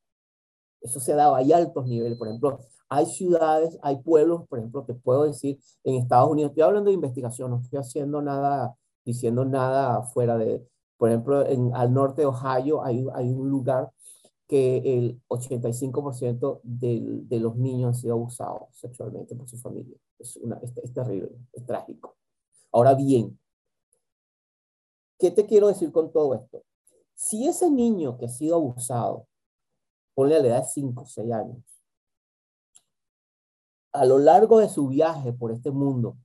Eso 0.80 1.00
se 1.00 1.14
daba, 1.14 1.38
hay 1.38 1.52
altos 1.52 1.86
niveles. 1.86 2.16
Por 2.16 2.28
ejemplo, 2.28 2.60
hay 2.88 3.06
ciudades, 3.06 3.78
hay 3.82 3.96
pueblos, 4.02 4.46
por 4.48 4.58
ejemplo, 4.58 4.84
te 4.84 4.94
puedo 4.94 5.24
decir, 5.24 5.58
en 5.84 5.96
Estados 5.96 6.30
Unidos, 6.30 6.50
estoy 6.50 6.62
hablando 6.62 6.88
de 6.88 6.94
investigación, 6.94 7.50
no 7.50 7.60
estoy 7.60 7.78
haciendo 7.78 8.22
nada, 8.22 8.74
diciendo 9.04 9.44
nada 9.44 10.02
fuera 10.02 10.36
de, 10.36 10.66
por 10.96 11.08
ejemplo, 11.08 11.46
en, 11.46 11.74
al 11.74 11.92
norte 11.92 12.22
de 12.22 12.26
Ohio 12.26 12.84
hay, 12.84 13.06
hay 13.14 13.32
un 13.32 13.48
lugar 13.48 13.90
que 14.50 14.78
el 14.78 15.22
85% 15.28 16.60
de, 16.64 17.00
de 17.22 17.38
los 17.38 17.54
niños 17.54 17.86
han 17.86 17.94
sido 17.94 18.14
abusados 18.14 18.62
sexualmente 18.72 19.36
por 19.36 19.48
su 19.48 19.56
familia. 19.56 19.96
Es, 20.18 20.34
una, 20.38 20.56
es, 20.56 20.76
es 20.76 20.92
terrible, 20.92 21.30
es 21.52 21.64
trágico. 21.64 22.16
Ahora 22.72 22.94
bien, 22.94 23.38
¿qué 25.20 25.30
te 25.30 25.46
quiero 25.46 25.68
decir 25.68 25.92
con 25.92 26.10
todo 26.10 26.34
esto? 26.34 26.64
Si 27.14 27.46
ese 27.46 27.70
niño 27.70 28.18
que 28.18 28.24
ha 28.24 28.28
sido 28.28 28.56
abusado, 28.56 29.28
ponle 30.14 30.34
a 30.34 30.40
la 30.40 30.48
edad 30.48 30.62
de 30.62 30.68
5 30.68 31.00
o 31.00 31.06
6 31.06 31.32
años, 31.32 31.64
a 33.92 34.04
lo 34.04 34.18
largo 34.18 34.58
de 34.58 34.68
su 34.68 34.88
viaje 34.88 35.32
por 35.32 35.52
este 35.52 35.70
mundo, 35.70 36.16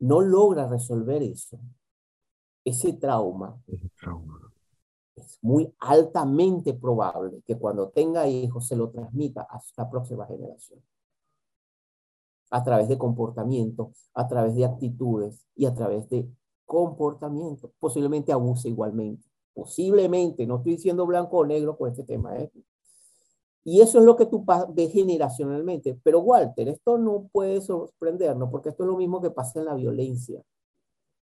no 0.00 0.20
logra 0.20 0.68
resolver 0.68 1.22
eso, 1.22 1.58
ese 2.62 2.92
trauma, 2.92 3.58
es 5.18 5.38
muy 5.42 5.72
altamente 5.78 6.74
probable 6.74 7.42
que 7.46 7.56
cuando 7.56 7.90
tenga 7.90 8.26
hijos 8.26 8.66
se 8.66 8.76
lo 8.76 8.90
transmita 8.90 9.42
a 9.42 9.60
la 9.76 9.90
próxima 9.90 10.26
generación. 10.26 10.80
A 12.50 12.64
través 12.64 12.88
de 12.88 12.96
comportamiento, 12.96 13.92
a 14.14 14.26
través 14.26 14.54
de 14.54 14.64
actitudes 14.64 15.46
y 15.54 15.66
a 15.66 15.74
través 15.74 16.08
de 16.08 16.28
comportamiento. 16.64 17.72
Posiblemente 17.78 18.32
abuse 18.32 18.68
igualmente. 18.68 19.26
Posiblemente, 19.52 20.46
no 20.46 20.56
estoy 20.56 20.72
diciendo 20.72 21.04
blanco 21.04 21.38
o 21.38 21.46
negro 21.46 21.76
con 21.76 21.90
este 21.90 22.04
tema, 22.04 22.36
¿eh? 22.38 22.50
Y 23.64 23.82
eso 23.82 23.98
es 23.98 24.04
lo 24.04 24.16
que 24.16 24.24
tú 24.24 24.44
ves 24.70 24.92
generacionalmente. 24.92 25.98
Pero 26.02 26.20
Walter, 26.20 26.68
esto 26.68 26.96
no 26.96 27.28
puede 27.30 27.60
sorprendernos 27.60 28.48
porque 28.50 28.70
esto 28.70 28.84
es 28.84 28.88
lo 28.88 28.96
mismo 28.96 29.20
que 29.20 29.30
pasa 29.30 29.58
en 29.58 29.66
la 29.66 29.74
violencia. 29.74 30.42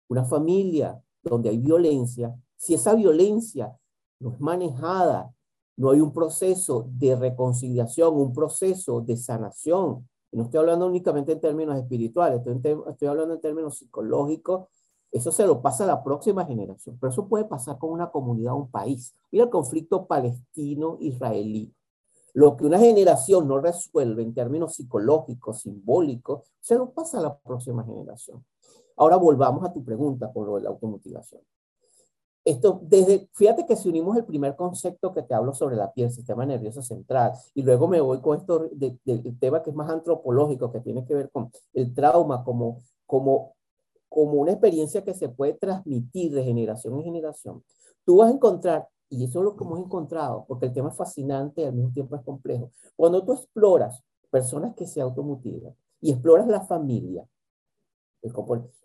Una 0.07 0.25
familia 0.25 0.99
donde 1.21 1.49
hay 1.49 1.57
violencia, 1.57 2.35
si 2.55 2.73
esa 2.73 2.95
violencia 2.95 3.77
no 4.21 4.31
es 4.33 4.39
manejada, 4.39 5.33
no 5.77 5.89
hay 5.91 5.99
un 5.99 6.13
proceso 6.13 6.87
de 6.91 7.15
reconciliación, 7.15 8.15
un 8.15 8.33
proceso 8.33 9.01
de 9.01 9.17
sanación. 9.17 10.07
no 10.31 10.43
estoy 10.43 10.59
hablando 10.59 10.85
únicamente 10.85 11.31
en 11.33 11.41
términos 11.41 11.77
espirituales, 11.77 12.41
estoy, 12.45 12.77
estoy 12.89 13.07
hablando 13.07 13.33
en 13.33 13.41
términos 13.41 13.77
psicológicos. 13.77 14.67
Eso 15.11 15.31
se 15.31 15.45
lo 15.45 15.61
pasa 15.61 15.83
a 15.83 15.87
la 15.87 16.03
próxima 16.03 16.45
generación, 16.45 16.97
pero 16.99 17.11
eso 17.11 17.27
puede 17.27 17.43
pasar 17.43 17.77
con 17.77 17.91
una 17.91 18.09
comunidad, 18.11 18.53
un 18.53 18.71
país. 18.71 19.13
Mira 19.29 19.45
el 19.45 19.49
conflicto 19.49 20.05
palestino-israelí. 20.05 21.73
Lo 22.33 22.55
que 22.55 22.65
una 22.65 22.79
generación 22.79 23.45
no 23.47 23.59
resuelve 23.59 24.23
en 24.23 24.33
términos 24.33 24.75
psicológicos, 24.75 25.61
simbólicos, 25.61 26.43
se 26.61 26.75
lo 26.75 26.91
pasa 26.91 27.19
a 27.19 27.23
la 27.23 27.37
próxima 27.37 27.83
generación. 27.83 28.45
Ahora 28.95 29.17
volvamos 29.17 29.65
a 29.65 29.73
tu 29.73 29.83
pregunta 29.83 30.31
por 30.31 30.47
lo 30.47 30.55
de 30.55 30.61
la 30.61 30.69
automutilación. 30.69 31.41
Esto, 32.43 32.79
desde, 32.83 33.29
fíjate 33.33 33.67
que 33.67 33.75
si 33.75 33.87
unimos 33.87 34.17
el 34.17 34.25
primer 34.25 34.55
concepto 34.55 35.13
que 35.13 35.21
te 35.21 35.35
hablo 35.35 35.53
sobre 35.53 35.75
la 35.75 35.93
piel, 35.93 36.11
sistema 36.11 36.45
nervioso 36.45 36.81
central, 36.81 37.33
y 37.53 37.61
luego 37.61 37.87
me 37.87 38.01
voy 38.01 38.19
con 38.19 38.39
esto 38.39 38.67
del 38.71 38.99
tema 39.39 39.61
que 39.61 39.69
es 39.69 39.75
más 39.75 39.89
antropológico, 39.91 40.71
que 40.71 40.79
tiene 40.79 41.05
que 41.05 41.13
ver 41.13 41.29
con 41.29 41.51
el 41.73 41.93
trauma 41.93 42.43
como, 42.43 42.81
como, 43.05 43.53
como 44.09 44.33
una 44.33 44.53
experiencia 44.53 45.03
que 45.03 45.13
se 45.13 45.29
puede 45.29 45.53
transmitir 45.53 46.33
de 46.33 46.43
generación 46.43 46.95
en 46.95 47.03
generación, 47.03 47.63
tú 48.03 48.17
vas 48.17 48.31
a 48.31 48.33
encontrar 48.33 48.87
y 49.07 49.25
eso 49.25 49.39
es 49.39 49.45
lo 49.45 49.55
que 49.55 49.63
hemos 49.63 49.79
encontrado, 49.79 50.45
porque 50.47 50.65
el 50.65 50.73
tema 50.73 50.89
es 50.89 50.95
fascinante 50.95 51.61
y 51.61 51.65
al 51.65 51.73
mismo 51.73 51.91
tiempo 51.91 52.15
es 52.15 52.23
complejo. 52.23 52.71
Cuando 52.95 53.23
tú 53.23 53.33
exploras 53.33 54.01
personas 54.31 54.73
que 54.73 54.87
se 54.87 55.01
automutilan 55.01 55.75
y 55.99 56.11
exploras 56.11 56.47
la 56.47 56.61
familia, 56.61 57.27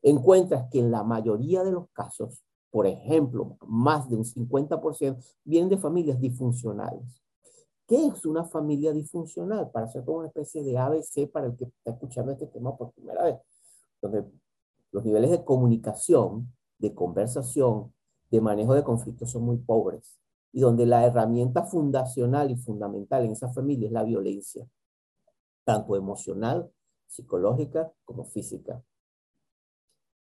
encuentras 0.02 0.68
que 0.68 0.80
en 0.80 0.90
la 0.90 1.04
mayoría 1.04 1.62
de 1.62 1.70
los 1.70 1.88
casos, 1.90 2.42
por 2.70 2.86
ejemplo, 2.86 3.56
más 3.66 4.08
de 4.08 4.16
un 4.16 4.24
50% 4.24 5.16
vienen 5.44 5.68
de 5.68 5.78
familias 5.78 6.20
disfuncionales. 6.20 7.22
¿Qué 7.86 8.06
es 8.06 8.26
una 8.26 8.44
familia 8.44 8.92
disfuncional? 8.92 9.70
Para 9.70 9.86
hacer 9.86 10.04
como 10.04 10.18
una 10.18 10.28
especie 10.28 10.62
de 10.62 10.76
ABC 10.76 11.30
para 11.30 11.46
el 11.46 11.56
que 11.56 11.64
está 11.64 11.92
escuchando 11.92 12.32
este 12.32 12.46
tema 12.48 12.76
por 12.76 12.92
primera 12.92 13.22
vez. 13.22 13.36
Donde 14.02 14.24
los 14.90 15.04
niveles 15.04 15.30
de 15.30 15.44
comunicación, 15.44 16.52
de 16.78 16.94
conversación, 16.94 17.94
de 18.30 18.40
manejo 18.40 18.74
de 18.74 18.82
conflictos 18.82 19.30
son 19.30 19.44
muy 19.44 19.58
pobres. 19.58 20.18
Y 20.52 20.60
donde 20.60 20.84
la 20.84 21.04
herramienta 21.06 21.62
fundacional 21.64 22.50
y 22.50 22.56
fundamental 22.56 23.24
en 23.24 23.32
esa 23.32 23.52
familia 23.52 23.86
es 23.86 23.92
la 23.92 24.02
violencia, 24.02 24.66
tanto 25.64 25.96
emocional, 25.96 26.70
psicológica 27.06 27.92
como 28.04 28.24
física. 28.24 28.82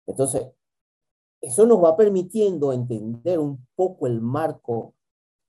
Entonces, 0.06 0.48
eso 1.40 1.66
nos 1.66 1.82
va 1.82 1.96
permitiendo 1.96 2.72
entender 2.72 3.38
un 3.38 3.64
poco 3.74 4.06
el 4.06 4.20
marco 4.20 4.94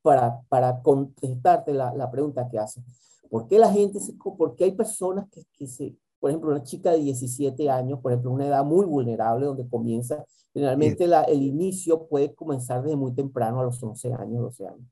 para, 0.01 0.41
para 0.49 0.81
contestarte 0.81 1.73
la, 1.73 1.93
la 1.93 2.11
pregunta 2.11 2.47
que 2.49 2.59
haces. 2.59 2.83
¿Por 3.29 3.47
qué 3.47 3.59
la 3.59 3.71
gente 3.71 3.99
se, 3.99 4.13
por 4.13 4.55
qué 4.55 4.65
hay 4.65 4.71
personas 4.71 5.27
que, 5.29 5.43
que 5.53 5.67
se, 5.67 5.95
por 6.19 6.29
ejemplo, 6.29 6.49
una 6.51 6.63
chica 6.63 6.91
de 6.91 6.99
17 6.99 7.69
años, 7.69 7.99
por 7.99 8.11
ejemplo, 8.11 8.31
una 8.31 8.47
edad 8.47 8.63
muy 8.63 8.85
vulnerable 8.85 9.45
donde 9.45 9.67
comienza, 9.67 10.25
generalmente 10.53 11.07
la, 11.07 11.23
el 11.23 11.41
inicio 11.41 12.07
puede 12.07 12.33
comenzar 12.33 12.81
desde 12.81 12.95
muy 12.95 13.13
temprano, 13.13 13.59
a 13.59 13.63
los 13.63 13.81
11 13.81 14.13
años, 14.13 14.41
12 14.41 14.67
años. 14.67 14.87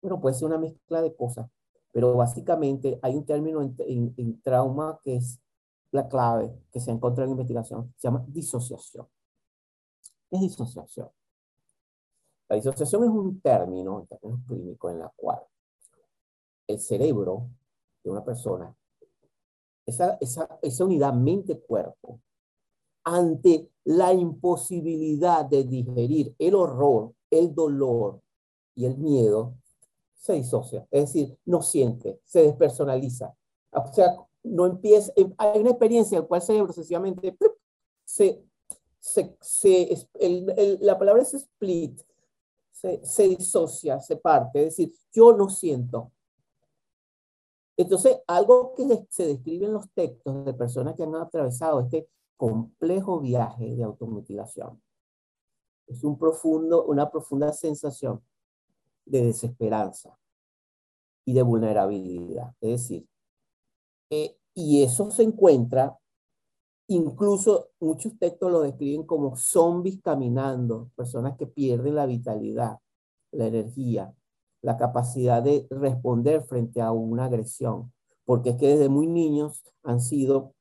Bueno, 0.00 0.20
puede 0.20 0.34
ser 0.34 0.48
una 0.48 0.58
mezcla 0.58 1.00
de 1.00 1.14
cosas, 1.14 1.48
pero 1.92 2.14
básicamente 2.16 2.98
hay 3.02 3.14
un 3.14 3.24
término 3.24 3.62
en, 3.62 3.76
en, 3.78 4.14
en 4.16 4.40
trauma 4.42 4.98
que 5.04 5.16
es 5.16 5.40
la 5.92 6.08
clave 6.08 6.52
que 6.72 6.80
se 6.80 6.90
encuentra 6.90 7.24
en 7.24 7.30
investigación, 7.30 7.94
se 7.96 8.08
llama 8.08 8.24
disociación. 8.26 9.06
¿Qué 10.32 10.36
es 10.36 10.42
disociación? 10.44 11.10
La 12.48 12.56
disociación 12.56 13.04
es 13.04 13.10
un 13.10 13.38
término, 13.42 14.00
en 14.00 14.06
términos 14.06 14.40
clínicos, 14.48 14.90
en 14.90 15.00
la 15.00 15.12
cual 15.14 15.42
el 16.66 16.80
cerebro 16.80 17.50
de 18.02 18.10
una 18.10 18.24
persona, 18.24 18.74
esa, 19.84 20.16
esa, 20.22 20.58
esa 20.62 20.84
unidad 20.86 21.12
mente-cuerpo, 21.12 22.18
ante 23.04 23.68
la 23.84 24.14
imposibilidad 24.14 25.44
de 25.44 25.64
digerir 25.64 26.34
el 26.38 26.54
horror, 26.54 27.12
el 27.30 27.54
dolor 27.54 28.22
y 28.74 28.86
el 28.86 28.96
miedo, 28.96 29.52
se 30.14 30.32
disocia, 30.32 30.88
es 30.90 31.12
decir, 31.12 31.36
no 31.44 31.60
siente, 31.60 32.22
se 32.24 32.44
despersonaliza. 32.44 33.36
O 33.72 33.92
sea, 33.92 34.16
no 34.44 34.64
empieza, 34.64 35.12
hay 35.36 35.60
una 35.60 35.70
experiencia 35.70 36.16
en 36.16 36.22
la 36.22 36.28
cual 36.28 36.40
el 36.40 36.46
cerebro 36.46 36.72
sencillamente 36.72 37.36
se, 38.06 38.42
se, 39.02 39.36
se 39.40 40.08
la 40.80 40.96
palabra 40.96 41.22
es 41.22 41.34
split, 41.34 42.00
se, 42.70 43.28
disocia, 43.28 44.00
se 44.00 44.16
parte, 44.16 44.60
es 44.60 44.76
decir, 44.76 44.94
yo 45.12 45.32
no 45.32 45.48
siento. 45.48 46.12
Entonces, 47.76 48.20
algo 48.28 48.74
que 48.74 49.06
se 49.10 49.26
describe 49.26 49.66
en 49.66 49.72
los 49.72 49.90
textos 49.92 50.44
de 50.44 50.54
personas 50.54 50.94
que 50.94 51.02
han 51.02 51.16
atravesado 51.16 51.80
este 51.80 52.08
complejo 52.36 53.20
viaje 53.20 53.74
de 53.74 53.82
automutilación 53.82 54.80
es 55.88 56.04
un 56.04 56.16
profundo, 56.16 56.84
una 56.84 57.10
profunda 57.10 57.52
sensación 57.52 58.24
de 59.04 59.26
desesperanza 59.26 60.16
y 61.24 61.34
de 61.34 61.42
vulnerabilidad. 61.42 62.54
Es 62.60 62.70
decir, 62.70 63.08
eh, 64.10 64.38
y 64.54 64.84
eso 64.84 65.10
se 65.10 65.24
encuentra 65.24 65.98
Incluso 66.94 67.70
muchos 67.80 68.18
textos 68.18 68.52
lo 68.52 68.60
describen 68.60 69.04
como 69.04 69.34
zombies 69.34 69.98
caminando, 70.02 70.90
personas 70.94 71.38
que 71.38 71.46
pierden 71.46 71.94
la 71.94 72.04
vitalidad, 72.04 72.80
la 73.30 73.46
energía, 73.46 74.12
la 74.60 74.76
capacidad 74.76 75.42
de 75.42 75.66
responder 75.70 76.42
frente 76.42 76.82
a 76.82 76.92
una 76.92 77.24
agresión, 77.24 77.94
porque 78.26 78.50
es 78.50 78.56
que 78.56 78.68
desde 78.68 78.90
muy 78.90 79.06
niños 79.06 79.62
han 79.82 80.02
sido 80.02 80.52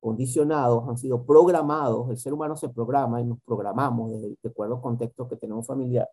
condicionados, 0.00 0.86
han 0.86 0.98
sido 0.98 1.24
programados, 1.24 2.10
el 2.10 2.18
ser 2.18 2.34
humano 2.34 2.56
se 2.56 2.68
programa 2.68 3.22
y 3.22 3.24
nos 3.24 3.38
programamos 3.40 4.12
desde 4.12 4.36
de 4.42 4.48
acuerdo 4.50 4.74
al 4.74 4.82
contexto 4.82 5.26
que 5.26 5.36
tenemos 5.36 5.66
familiar, 5.66 6.10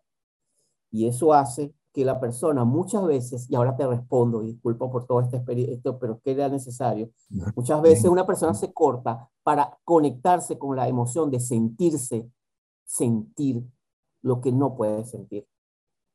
y 0.90 1.06
eso 1.06 1.34
hace 1.34 1.74
que 1.92 2.04
la 2.04 2.18
persona 2.18 2.64
muchas 2.64 3.04
veces, 3.06 3.48
y 3.50 3.54
ahora 3.54 3.76
te 3.76 3.86
respondo, 3.86 4.42
disculpa 4.42 4.90
por 4.90 5.06
todo 5.06 5.20
este 5.20 5.36
experiencia, 5.36 5.98
pero 5.98 6.20
que 6.20 6.32
era 6.32 6.48
necesario, 6.48 7.10
muchas 7.54 7.82
veces 7.82 8.06
una 8.06 8.26
persona 8.26 8.54
se 8.54 8.72
corta 8.72 9.28
para 9.42 9.78
conectarse 9.84 10.58
con 10.58 10.76
la 10.76 10.88
emoción 10.88 11.30
de 11.30 11.40
sentirse, 11.40 12.30
sentir 12.84 13.62
lo 14.22 14.40
que 14.40 14.52
no 14.52 14.74
puede 14.74 15.04
sentir. 15.04 15.46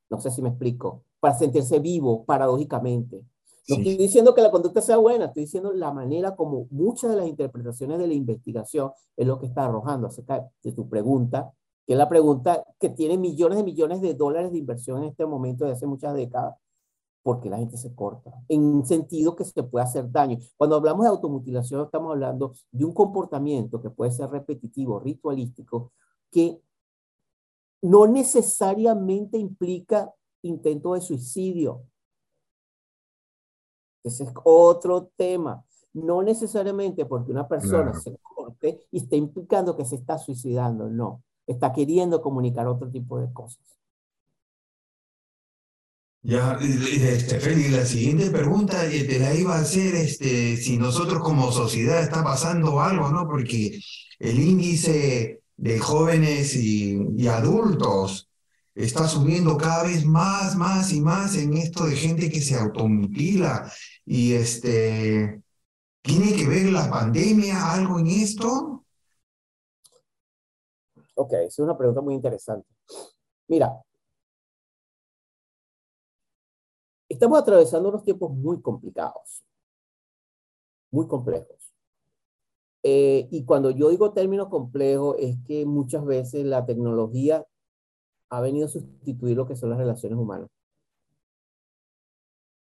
No 0.10 0.20
sé 0.20 0.32
si 0.32 0.42
me 0.42 0.50
explico. 0.50 1.04
Para 1.20 1.38
sentirse 1.38 1.80
vivo, 1.80 2.26
paradójicamente. 2.26 3.24
No 3.68 3.76
estoy 3.76 3.98
diciendo 3.98 4.34
que 4.34 4.42
la 4.42 4.52
conducta 4.52 4.82
sea 4.82 4.98
buena, 4.98 5.26
estoy 5.26 5.44
diciendo 5.44 5.74
la 5.74 5.92
manera 5.92 6.36
como 6.38 6.68
muchas 6.72 7.12
de 7.12 7.18
las 7.18 7.28
interpretaciones 7.28 8.00
de 8.00 8.08
la 8.08 8.14
investigación 8.14 8.92
es 9.18 9.28
lo 9.28 9.40
que 9.40 9.48
está 9.48 9.66
arrojando 9.66 10.08
acerca 10.08 10.48
de 10.64 10.72
tu 10.72 10.88
pregunta 10.88 11.52
que 11.88 11.94
es 11.94 11.98
la 11.98 12.10
pregunta 12.10 12.66
que 12.80 12.90
tiene 12.90 13.18
millones 13.18 13.58
de 13.58 13.64
millones 13.64 14.02
de 14.02 14.14
dólares 14.14 14.52
de 14.52 14.58
inversión 14.58 15.04
en 15.04 15.10
este 15.10 15.26
momento 15.26 15.64
de 15.64 15.72
hace 15.72 15.88
muchas 15.88 16.14
décadas, 16.14 16.58
porque 17.24 17.50
la 17.50 17.58
gente 17.58 17.78
se 17.78 17.96
corta, 17.96 18.34
en 18.50 18.62
un 18.62 18.86
sentido 18.86 19.38
que 19.38 19.46
se 19.46 19.64
puede 19.64 19.86
hacer 19.86 20.12
daño. 20.12 20.38
Cuando 20.58 20.76
hablamos 20.76 21.04
de 21.06 21.10
automutilación, 21.10 21.86
estamos 21.86 22.12
hablando 22.12 22.54
de 22.72 22.84
un 22.84 22.94
comportamiento 22.94 23.82
que 23.82 23.90
puede 23.90 24.12
ser 24.12 24.30
repetitivo, 24.30 25.00
ritualístico, 25.00 25.94
que 26.30 26.62
no 27.82 28.06
necesariamente 28.06 29.38
implica 29.38 30.14
intento 30.42 30.94
de 30.94 31.00
suicidio. 31.00 31.84
Ese 34.04 34.26
es 34.26 34.34
otro 34.44 35.10
tema. 35.16 35.64
No 35.94 36.22
necesariamente 36.22 37.06
porque 37.06 37.32
una 37.32 37.48
persona 37.48 37.94
se 37.94 38.18
corte 38.18 38.86
y 38.92 38.98
esté 38.98 39.16
implicando 39.16 39.76
que 39.76 39.86
se 39.86 39.96
está 39.96 40.18
suicidando, 40.18 40.90
no 40.90 41.24
está 41.48 41.74
queriendo 41.74 42.22
comunicar 42.22 42.68
otro 42.68 42.90
tipo 42.90 43.20
de 43.20 43.32
cosas. 43.34 43.60
Ya, 46.24 46.58
Félix, 46.60 47.72
la 47.72 47.86
siguiente 47.86 48.30
pregunta 48.30 48.82
te 48.90 49.20
la 49.20 49.34
iba 49.34 49.56
a 49.56 49.62
hacer 49.62 49.96
este, 49.96 50.58
si 50.58 50.78
nosotros 50.78 51.24
como 51.24 51.52
sociedad 51.54 52.02
está 52.04 52.22
pasando 52.24 52.82
algo, 52.82 53.10
¿no? 53.10 53.26
Porque 53.28 53.80
el 54.20 54.40
índice 54.40 55.42
de 55.56 55.80
jóvenes 55.80 56.56
y, 56.56 57.00
y 57.18 57.28
adultos 57.28 58.30
está 58.76 59.08
subiendo 59.08 59.58
cada 59.58 59.84
vez 59.84 60.06
más, 60.06 60.56
más 60.58 60.92
y 60.94 61.02
más 61.02 61.36
en 61.36 61.54
esto 61.58 61.86
de 61.86 61.96
gente 61.96 62.30
que 62.30 62.42
se 62.42 62.56
automutila. 62.56 63.72
Y 64.06 64.34
este, 64.34 65.42
¿tiene 66.02 66.34
que 66.36 66.48
ver 66.48 66.72
la 66.72 66.90
pandemia 66.90 67.74
algo 67.74 68.00
en 68.00 68.08
esto? 68.08 68.77
Ok, 71.18 71.34
es 71.34 71.58
una 71.58 71.76
pregunta 71.76 72.02
muy 72.02 72.14
interesante. 72.14 72.68
Mira, 73.48 73.82
estamos 77.10 77.40
atravesando 77.40 77.90
unos 77.90 78.04
tiempos 78.04 78.32
muy 78.32 78.62
complicados, 78.62 79.44
muy 80.92 81.08
complejos. 81.08 81.74
Eh, 82.84 83.28
y 83.32 83.46
cuando 83.46 83.72
yo 83.72 83.90
digo 83.90 84.14
términos 84.14 84.48
complejos, 84.50 85.16
es 85.20 85.38
que 85.48 85.66
muchas 85.66 86.06
veces 86.06 86.46
la 86.46 86.66
tecnología 86.68 87.44
ha 88.30 88.42
venido 88.42 88.68
a 88.68 88.70
sustituir 88.70 89.36
lo 89.36 89.48
que 89.48 89.56
son 89.56 89.72
las 89.72 89.80
relaciones 89.80 90.20
humanas. 90.20 90.50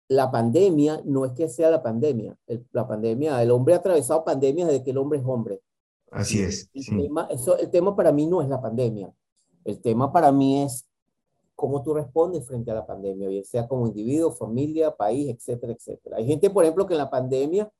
La 0.08 0.30
pandemia 0.30 1.02
no 1.04 1.24
es 1.24 1.32
que 1.32 1.48
sea 1.48 1.70
la 1.70 1.82
pandemia. 1.82 2.38
la 2.70 2.86
pandemia, 2.86 3.42
el 3.42 3.50
hombre 3.50 3.74
ha 3.74 3.78
atravesado 3.78 4.24
pandemias 4.24 4.68
desde 4.68 4.84
que 4.84 4.92
el 4.92 4.98
hombre 4.98 5.18
es 5.18 5.24
hombre. 5.26 5.60
Así 6.10 6.40
es. 6.40 6.70
El, 6.72 7.02
tema, 7.02 7.28
eso, 7.30 7.56
el 7.58 7.70
tema 7.70 7.94
para 7.94 8.12
mí 8.12 8.26
no 8.26 8.42
es 8.42 8.48
la 8.48 8.60
pandemia. 8.60 9.12
El 9.64 9.80
tema 9.80 10.12
para 10.12 10.32
mí 10.32 10.62
es 10.62 10.88
cómo 11.54 11.82
tú 11.82 11.92
respondes 11.94 12.46
frente 12.46 12.70
a 12.70 12.74
la 12.74 12.86
pandemia, 12.86 13.28
bien 13.28 13.44
sea 13.44 13.66
como 13.66 13.86
individuo, 13.86 14.30
familia, 14.30 14.94
país, 14.94 15.28
etcétera, 15.28 15.72
etcétera. 15.72 16.16
Hay 16.16 16.26
gente, 16.26 16.50
por 16.50 16.64
ejemplo, 16.64 16.86
que 16.86 16.94
en 16.94 16.98
la 16.98 17.10
pandemia 17.10 17.70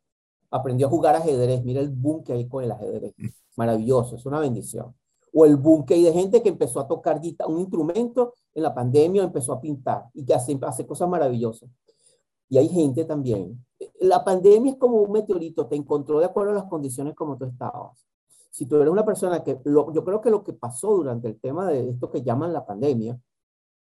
aprendió 0.51 0.87
a 0.89 0.91
jugar 0.91 1.17
ajedrez. 1.17 1.65
Mira 1.65 1.81
el 1.81 1.91
boom 1.91 2.25
que 2.25 2.33
hay 2.33 2.49
con 2.49 2.65
el 2.65 2.73
ajedrez. 2.73 3.15
Maravilloso, 3.57 4.17
es 4.17 4.27
una 4.27 4.41
bendición. 4.41 4.95
O 5.33 5.45
el 5.45 5.57
boom 5.57 5.85
que 5.85 5.95
hay 5.95 6.03
de 6.03 6.13
gente 6.13 6.43
que 6.43 6.49
empezó 6.49 6.81
a 6.81 6.89
tocar 6.89 7.21
un 7.47 7.61
instrumento 7.61 8.35
en 8.55 8.63
la 8.63 8.75
pandemia, 8.75 9.23
empezó 9.23 9.53
a 9.53 9.61
pintar 9.61 10.07
y 10.13 10.25
que 10.25 10.35
hace, 10.35 10.59
hace 10.63 10.87
cosas 10.87 11.09
maravillosas. 11.09 11.71
Y 12.49 12.59
hay 12.59 12.69
gente 12.69 13.05
también. 13.05 13.65
La 14.01 14.25
pandemia 14.25 14.73
es 14.73 14.79
como 14.79 14.97
un 15.03 15.13
meteorito, 15.13 15.67
te 15.67 15.77
encontró 15.77 16.19
de 16.19 16.27
acuerdo 16.27 16.53
a 16.53 16.55
las 16.55 16.65
condiciones 16.65 17.15
como 17.15 17.37
tú 17.37 17.45
estabas 17.45 18.08
si 18.51 18.67
tú 18.67 18.77
eres 18.77 18.89
una 18.89 19.05
persona 19.05 19.43
que, 19.43 19.61
yo 19.65 20.05
creo 20.05 20.21
que 20.21 20.31
lo 20.31 20.43
que 20.43 20.53
pasó 20.53 20.95
durante 20.97 21.29
el 21.29 21.39
tema 21.41 21.69
de 21.69 21.91
esto 21.91 22.11
que 22.11 22.23
llaman 22.23 22.53
la 22.53 22.67
pandemia, 22.67 23.19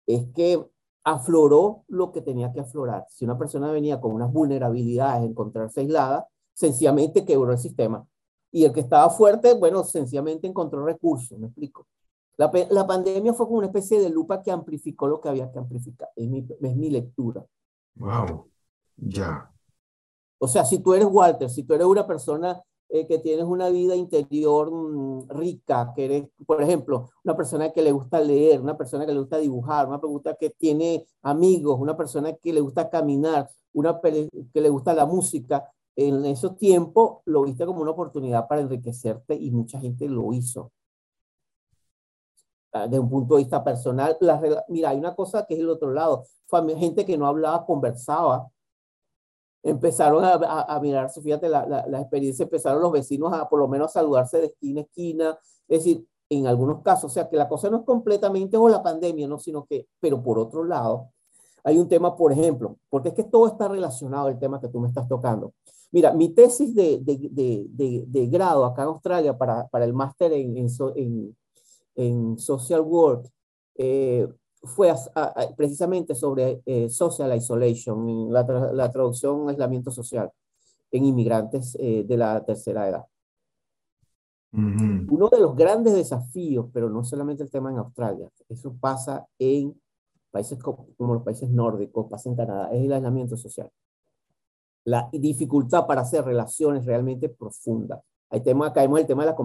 es 0.07 0.27
que 0.33 0.65
afloró 1.03 1.83
lo 1.87 2.11
que 2.11 2.21
tenía 2.21 2.51
que 2.51 2.61
aflorar. 2.61 3.05
Si 3.09 3.25
una 3.25 3.37
persona 3.37 3.71
venía 3.71 3.99
con 3.99 4.13
unas 4.13 4.31
vulnerabilidades, 4.31 5.23
encontrarse 5.29 5.81
aislada, 5.81 6.27
sencillamente 6.53 7.25
quebró 7.25 7.51
el 7.51 7.57
sistema. 7.57 8.05
Y 8.51 8.65
el 8.65 8.73
que 8.73 8.81
estaba 8.81 9.09
fuerte, 9.09 9.53
bueno, 9.55 9.83
sencillamente 9.83 10.47
encontró 10.47 10.85
recursos, 10.85 11.37
me 11.37 11.47
explico. 11.47 11.87
La, 12.37 12.51
la 12.69 12.87
pandemia 12.87 13.33
fue 13.33 13.45
como 13.45 13.59
una 13.59 13.67
especie 13.67 13.99
de 13.99 14.09
lupa 14.09 14.41
que 14.41 14.51
amplificó 14.51 15.07
lo 15.07 15.19
que 15.21 15.29
había 15.29 15.51
que 15.51 15.59
amplificar, 15.59 16.09
es 16.15 16.27
mi, 16.27 16.47
es 16.61 16.75
mi 16.75 16.89
lectura. 16.89 17.45
Wow, 17.95 18.49
ya. 18.97 19.51
O 20.39 20.47
sea, 20.47 20.65
si 20.65 20.79
tú 20.79 20.93
eres 20.93 21.07
Walter, 21.09 21.49
si 21.49 21.63
tú 21.63 21.73
eres 21.73 21.85
una 21.85 22.05
persona 22.07 22.61
eh, 22.93 23.07
que 23.07 23.17
tienes 23.17 23.45
una 23.45 23.69
vida 23.69 23.95
interior 23.95 24.71
mm, 24.71 25.27
rica, 25.29 25.91
que 25.95 26.05
eres, 26.05 26.29
por 26.45 26.61
ejemplo, 26.61 27.09
una 27.23 27.35
persona 27.35 27.71
que 27.71 27.81
le 27.81 27.91
gusta 27.91 28.19
leer, 28.21 28.61
una 28.61 28.77
persona 28.77 29.03
que 29.03 29.13
le 29.13 29.19
gusta 29.19 29.39
dibujar, 29.39 29.87
una 29.87 29.99
persona 29.99 30.35
que 30.39 30.51
tiene 30.51 31.03
amigos, 31.23 31.79
una 31.79 31.97
persona 31.97 32.33
que 32.33 32.53
le 32.53 32.61
gusta 32.61 32.91
caminar, 32.91 33.49
una 33.73 33.99
que 33.99 34.61
le 34.61 34.69
gusta 34.69 34.93
la 34.93 35.07
música, 35.07 35.71
en 35.95 36.23
esos 36.25 36.55
tiempos 36.55 37.21
lo 37.25 37.41
viste 37.41 37.65
como 37.65 37.81
una 37.81 37.89
oportunidad 37.89 38.47
para 38.47 38.61
enriquecerte 38.61 39.33
y 39.33 39.49
mucha 39.49 39.79
gente 39.79 40.07
lo 40.07 40.31
hizo. 40.31 40.71
Ah, 42.73 42.83
desde 42.87 42.99
un 42.99 43.09
punto 43.09 43.35
de 43.35 43.41
vista 43.41 43.63
personal, 43.63 44.15
la, 44.19 44.39
mira, 44.67 44.89
hay 44.89 44.97
una 44.99 45.15
cosa 45.15 45.47
que 45.47 45.55
es 45.55 45.59
el 45.61 45.69
otro 45.69 45.91
lado. 45.91 46.25
Gente 46.77 47.07
que 47.07 47.17
no 47.17 47.25
hablaba, 47.25 47.65
conversaba. 47.65 48.51
Empezaron 49.63 50.23
a, 50.25 50.33
a, 50.33 50.79
mirarse, 50.81 51.21
fíjate 51.21 51.47
la, 51.47 51.65
la, 51.65 52.01
experiencia, 52.01 52.43
empezaron 52.43 52.81
los 52.81 52.91
vecinos 52.91 53.31
a 53.31 53.47
por 53.47 53.59
lo 53.59 53.67
menos 53.69 53.93
saludarse 53.93 54.39
de 54.39 54.45
esquina 54.47 54.81
a 54.81 54.83
esquina. 54.83 55.39
Es 55.69 55.79
decir, 55.79 56.05
en 56.29 56.47
algunos 56.47 56.81
casos, 56.81 57.05
o 57.05 57.13
sea, 57.13 57.29
que 57.29 57.37
la 57.37 57.47
cosa 57.47 57.69
no 57.69 57.77
es 57.77 57.83
completamente 57.83 58.57
o 58.57 58.67
la 58.67 58.83
pandemia, 58.83 59.27
¿no? 59.27 59.39
Sino 59.39 59.65
que, 59.65 59.87
pero 59.99 60.21
por 60.21 60.37
otro 60.37 60.65
lado, 60.65 61.11
hay 61.63 61.77
un 61.77 61.87
tema, 61.87 62.15
por 62.15 62.31
ejemplo, 62.31 62.77
porque 62.89 63.09
es 63.09 63.15
que 63.15 63.23
todo 63.23 63.47
está 63.47 63.67
relacionado 63.67 64.27
el 64.27 64.37
tema 64.37 64.59
que 64.59 64.67
tú 64.67 64.79
me 64.79 64.89
estás 64.89 65.07
tocando. 65.07 65.53
Mira, 65.91 66.11
mi 66.11 66.29
tesis 66.29 66.73
de, 66.73 66.99
de, 67.01 67.29
de, 67.31 68.03
de 68.07 68.27
grado 68.27 68.65
acá 68.65 68.81
en 68.81 68.89
Australia 68.89 69.37
para, 69.37 69.67
para 69.67 69.85
el 69.85 69.93
máster 69.93 70.33
en, 70.33 70.57
en, 70.57 71.37
en, 71.95 72.37
Social 72.39 72.81
Work 72.81 73.29
eh, 73.75 74.27
fue 74.63 74.93
precisamente 75.57 76.15
sobre 76.15 76.61
eh, 76.65 76.89
Social 76.89 77.35
Isolation, 77.35 78.31
la, 78.31 78.43
la, 78.73 78.91
traducción 78.91 79.49
aislamiento 79.49 79.91
social 79.91 80.31
en 80.91 81.05
inmigrantes 81.05 81.75
eh, 81.79 82.03
de 82.05 82.17
la 82.17 82.43
tercera 82.43 82.87
edad. 82.87 83.05
Uno 84.55 85.29
de 85.29 85.39
los 85.39 85.55
grandes 85.55 85.95
desafíos, 85.95 86.67
pero 86.71 86.87
no 86.87 87.03
solamente 87.03 87.41
el 87.41 87.49
tema 87.49 87.71
en 87.71 87.79
Australia, 87.79 88.29
eso 88.47 88.75
pasa 88.79 89.25
en 89.39 89.73
países 90.29 90.59
como, 90.59 90.89
como 90.95 91.15
los 91.15 91.23
países 91.23 91.49
nórdicos, 91.49 92.07
pasa 92.07 92.29
en 92.29 92.35
Canadá, 92.35 92.69
es 92.71 92.85
el 92.85 92.93
aislamiento 92.93 93.35
social 93.35 93.71
la 94.85 95.09
dificultad 95.11 95.85
para 95.85 96.01
hacer 96.01 96.25
relaciones 96.25 96.85
realmente 96.85 97.29
profundas. 97.29 98.01
Hay 98.29 98.41
tema, 98.41 98.73
caemos 98.73 98.99
el 98.99 99.07
tema 99.07 99.23
de 99.23 99.31
la 99.31 99.35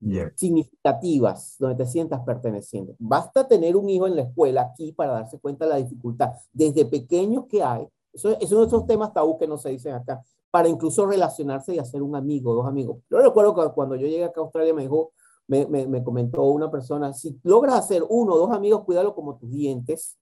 conversación. 0.00 0.32
Significativas, 0.36 1.56
donde 1.58 1.84
te 1.84 1.90
sientas 1.90 2.20
perteneciendo. 2.24 2.94
Basta 2.98 3.46
tener 3.46 3.76
un 3.76 3.88
hijo 3.88 4.06
en 4.06 4.16
la 4.16 4.22
escuela 4.22 4.62
aquí 4.62 4.92
para 4.92 5.12
darse 5.12 5.38
cuenta 5.38 5.64
de 5.64 5.70
la 5.70 5.76
dificultad, 5.76 6.32
desde 6.52 6.84
pequeños 6.84 7.46
que 7.46 7.62
hay. 7.62 7.86
Eso, 8.12 8.30
es 8.38 8.50
uno 8.50 8.62
de 8.62 8.66
esos 8.68 8.86
temas 8.86 9.12
tabú 9.12 9.38
que 9.38 9.46
no 9.46 9.58
se 9.58 9.70
dicen 9.70 9.94
acá, 9.94 10.22
para 10.50 10.68
incluso 10.68 11.06
relacionarse 11.06 11.74
y 11.74 11.78
hacer 11.78 12.02
un 12.02 12.16
amigo, 12.16 12.54
dos 12.54 12.66
amigos. 12.66 12.98
Yo 13.10 13.18
recuerdo 13.18 13.54
que 13.54 13.74
cuando 13.74 13.96
yo 13.96 14.06
llegué 14.06 14.24
acá 14.24 14.40
a 14.40 14.44
Australia 14.44 14.74
me 14.74 14.82
dijo, 14.82 15.12
me, 15.48 15.66
me, 15.66 15.86
me 15.86 16.02
comentó 16.02 16.42
una 16.44 16.70
persona, 16.70 17.12
si 17.12 17.38
logras 17.42 17.76
hacer 17.76 18.04
uno 18.08 18.34
o 18.34 18.38
dos 18.38 18.50
amigos, 18.50 18.84
cuídalo 18.84 19.14
como 19.14 19.36
tus 19.36 19.50
dientes, 19.50 20.18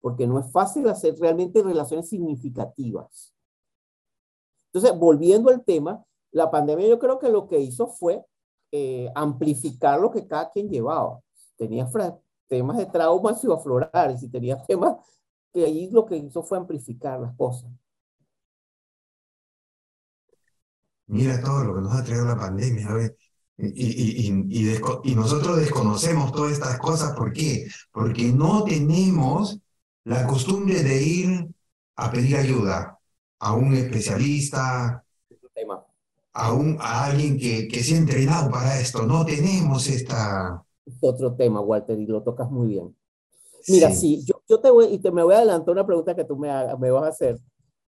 porque 0.00 0.26
no 0.26 0.38
es 0.38 0.50
fácil 0.50 0.88
hacer 0.88 1.18
realmente 1.18 1.62
relaciones 1.62 2.08
significativas. 2.08 3.34
Entonces, 4.72 4.98
volviendo 4.98 5.50
al 5.50 5.64
tema, 5.64 6.04
la 6.32 6.50
pandemia 6.50 6.86
yo 6.86 6.98
creo 6.98 7.18
que 7.18 7.28
lo 7.28 7.48
que 7.48 7.58
hizo 7.58 7.88
fue 7.88 8.24
eh, 8.78 9.10
amplificar 9.14 9.98
lo 9.98 10.10
que 10.10 10.26
cada 10.26 10.50
quien 10.50 10.68
llevaba. 10.68 11.20
Tenía 11.56 11.88
temas 12.46 12.76
de 12.76 12.86
trauma, 12.86 13.34
se 13.34 13.46
iba 13.46 13.54
a 13.54 13.58
aflorar, 13.58 14.10
y 14.10 14.18
si 14.18 14.28
tenía 14.28 14.62
temas 14.68 14.96
que 15.52 15.64
ahí 15.64 15.90
lo 15.90 16.04
que 16.04 16.16
hizo 16.16 16.42
fue 16.42 16.58
amplificar 16.58 17.18
las 17.18 17.34
cosas. 17.36 17.70
Mira 21.06 21.40
todo 21.40 21.64
lo 21.64 21.74
que 21.76 21.80
nos 21.80 21.94
ha 21.94 22.04
traído 22.04 22.26
la 22.26 22.36
pandemia, 22.36 22.88
Y, 23.56 24.28
y, 24.28 24.70
y, 25.04 25.14
nosotros 25.14 25.56
desconocemos 25.56 26.30
todas 26.32 26.52
estas 26.52 26.78
cosas, 26.78 27.16
¿por 27.16 27.32
qué? 27.32 27.66
Porque 27.90 28.30
no 28.30 28.64
tenemos 28.64 29.58
la 30.04 30.26
costumbre 30.26 30.82
de 30.82 31.02
ir 31.02 31.48
a 31.96 32.10
pedir 32.10 32.36
ayuda 32.36 32.98
a 33.38 33.52
un 33.54 33.74
especialista, 33.74 35.05
a, 36.36 36.52
un, 36.52 36.76
a 36.80 37.06
alguien 37.06 37.38
que, 37.38 37.66
que 37.66 37.82
se 37.82 37.94
ha 37.94 37.98
entrenado 37.98 38.50
para 38.50 38.78
esto. 38.78 39.06
No 39.06 39.24
tenemos 39.24 39.88
esta... 39.88 40.62
Otro 41.00 41.34
tema, 41.34 41.60
Walter, 41.60 41.98
y 41.98 42.06
lo 42.06 42.22
tocas 42.22 42.50
muy 42.50 42.68
bien. 42.68 42.94
Mira, 43.68 43.90
sí, 43.90 44.22
yo, 44.24 44.40
yo, 44.48 44.60
te 44.60 44.70
voy, 44.70 44.86
y 44.86 44.98
te 44.98 45.10
me 45.10 45.24
voy 45.24 45.34
a 45.34 45.38
adelantar 45.38 45.72
una 45.72 45.86
pregunta 45.86 46.14
que 46.14 46.24
tú 46.24 46.36
me, 46.36 46.48
me 46.78 46.90
vas 46.90 47.04
a 47.04 47.08
hacer, 47.08 47.40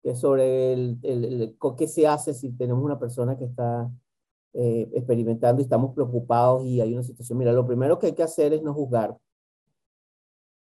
que 0.03 0.11
es 0.11 0.21
sobre 0.21 0.73
el, 0.73 0.99
el, 1.03 1.59
qué 1.77 1.87
se 1.87 2.07
hace 2.07 2.33
si 2.33 2.51
tenemos 2.53 2.83
una 2.83 2.99
persona 2.99 3.37
que 3.37 3.45
está 3.45 3.91
eh, 4.55 4.89
experimentando 4.95 5.61
y 5.61 5.65
estamos 5.65 5.95
preocupados 5.95 6.65
y 6.65 6.81
hay 6.81 6.95
una 6.95 7.03
situación. 7.03 7.39
Mira, 7.39 7.53
lo 7.53 7.67
primero 7.67 7.99
que 7.99 8.07
hay 8.07 8.15
que 8.15 8.23
hacer 8.23 8.55
es 8.55 8.63
no 8.63 8.73
juzgar, 8.73 9.19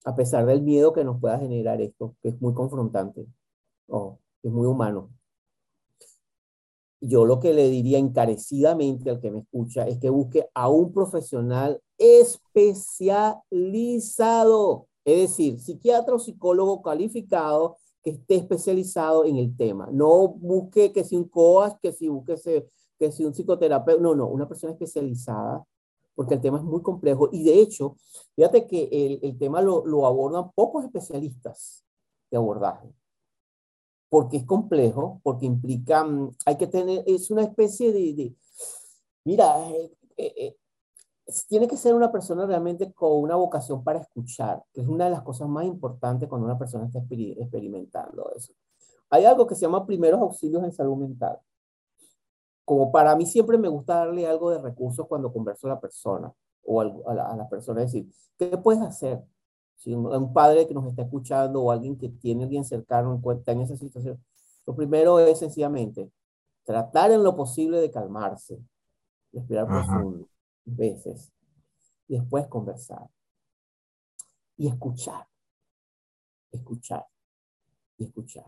a 0.05 0.15
pesar 0.15 0.47
del 0.47 0.63
miedo 0.63 0.93
que 0.93 1.05
nos 1.05 1.21
pueda 1.21 1.39
generar 1.39 1.83
esto, 1.83 2.15
que 2.23 2.31
es 2.31 2.41
muy 2.41 2.55
confrontante. 2.55 3.27
Oh, 3.89 4.19
es 4.43 4.51
muy 4.51 4.67
humano. 4.67 5.11
Yo 7.07 7.27
lo 7.27 7.39
que 7.39 7.53
le 7.53 7.69
diría 7.69 7.99
encarecidamente 7.99 9.11
al 9.11 9.21
que 9.21 9.31
me 9.31 9.41
escucha 9.41 9.87
es 9.87 9.99
que 9.99 10.09
busque 10.09 10.49
a 10.55 10.71
un 10.71 10.91
profesional 10.91 11.83
especializado, 11.99 14.87
es 15.05 15.31
decir, 15.31 15.61
psiquiatra 15.61 16.15
o 16.15 16.19
psicólogo 16.19 16.81
calificado 16.81 17.77
que 18.03 18.09
esté 18.11 18.37
especializado 18.37 19.27
en 19.27 19.37
el 19.37 19.55
tema. 19.55 19.91
No 19.93 20.29
busque 20.29 20.93
que 20.93 21.05
si 21.05 21.15
un 21.17 21.29
coach, 21.29 21.75
que 21.83 21.93
si 21.93 22.09
busque 22.09 22.37
que 22.99 23.13
si 23.13 23.27
un 23.27 23.35
psicoterapeuta, 23.35 24.03
no, 24.03 24.15
no, 24.15 24.27
una 24.27 24.49
persona 24.49 24.73
especializada, 24.73 25.63
porque 26.15 26.33
el 26.35 26.41
tema 26.41 26.57
es 26.57 26.65
muy 26.65 26.81
complejo. 26.81 27.29
Y 27.33 27.43
de 27.43 27.61
hecho, 27.61 27.97
fíjate 28.35 28.67
que 28.67 28.89
el, 28.91 29.19
el 29.23 29.37
tema 29.37 29.61
lo, 29.61 29.85
lo 29.85 30.07
abordan 30.07 30.53
pocos 30.53 30.87
especialistas 30.87 31.85
de 32.31 32.39
abordaje 32.39 32.95
porque 34.15 34.37
es 34.37 34.45
complejo, 34.45 35.21
porque 35.25 35.45
implica, 35.45 36.05
mm, 36.05 36.37
hay 36.47 36.57
que 36.57 36.69
tener, 36.69 37.03
es 37.05 37.33
una 37.33 37.43
especie 37.43 37.93
de, 37.93 38.33
mira, 39.25 39.69
eh, 39.71 39.93
eh, 40.17 40.35
eh, 40.37 40.57
tiene 41.49 41.67
que 41.67 41.77
ser 41.77 41.97
una 41.97 42.13
persona 42.13 42.47
realmente 42.47 42.93
con 42.93 43.11
una 43.21 43.35
vocación 43.35 43.83
para 43.83 43.99
escuchar, 43.99 44.63
que 44.73 44.83
es 44.83 44.87
una 44.87 45.07
de 45.07 45.11
las 45.11 45.23
cosas 45.23 45.49
más 45.49 45.65
importantes 45.65 46.29
cuando 46.29 46.45
una 46.45 46.57
persona 46.57 46.87
está 46.87 47.01
experimentando 47.01 48.31
eso. 48.37 48.53
Hay 49.11 49.25
algo 49.25 49.49
que 49.49 49.57
se 49.57 49.63
llama 49.63 49.85
primeros 49.85 50.21
auxilios 50.21 50.63
en 50.63 50.71
salud 50.71 50.97
mental. 50.97 51.41
Como 52.65 52.93
para 52.93 53.17
mí 53.17 53.27
siempre 53.27 53.59
me 53.59 53.67
gusta 53.67 53.97
darle 53.97 54.29
algo 54.29 54.49
de 54.53 54.63
recursos 54.63 55.09
cuando 55.09 55.33
converso 55.33 55.67
a 55.67 55.71
la 55.71 55.81
persona 55.81 56.33
o 56.63 56.81
a 56.81 57.15
la, 57.15 57.31
a 57.33 57.37
la 57.37 57.49
persona, 57.49 57.81
decir, 57.81 58.09
¿qué 58.39 58.57
puedes 58.59 58.81
hacer? 58.81 59.25
Si 59.85 59.95
un, 59.95 60.33
padre 60.33 60.67
que 60.67 60.73
nos 60.73 60.87
está 60.87 61.03
escuchando 61.03 61.63
o 61.63 61.71
alguien 61.71 61.99
que 61.99 62.09
tiene 62.09 62.45
alguien 62.45 62.65
cercano 62.65 63.15
en 63.15 63.21
cuenta 63.21 63.53
en 63.53 63.61
esa 63.61 63.77
situación, 63.77 64.19
lo 64.65 64.75
primero 64.75 65.19
es 65.19 65.39
sencillamente 65.39 66.11
tratar 66.65 67.11
en 67.11 67.23
lo 67.23 67.37
posible 67.37 67.79
de 67.81 67.91
calmarse, 67.91 68.59
respirar 69.31 69.67
profundo, 69.67 70.27
veces, 70.65 71.31
y 72.09 72.17
después 72.19 72.47
conversar 72.47 73.11
y 74.57 74.69
escuchar, 74.69 75.27
escuchar 76.51 77.07
y 77.99 78.05
escuchar. 78.05 78.47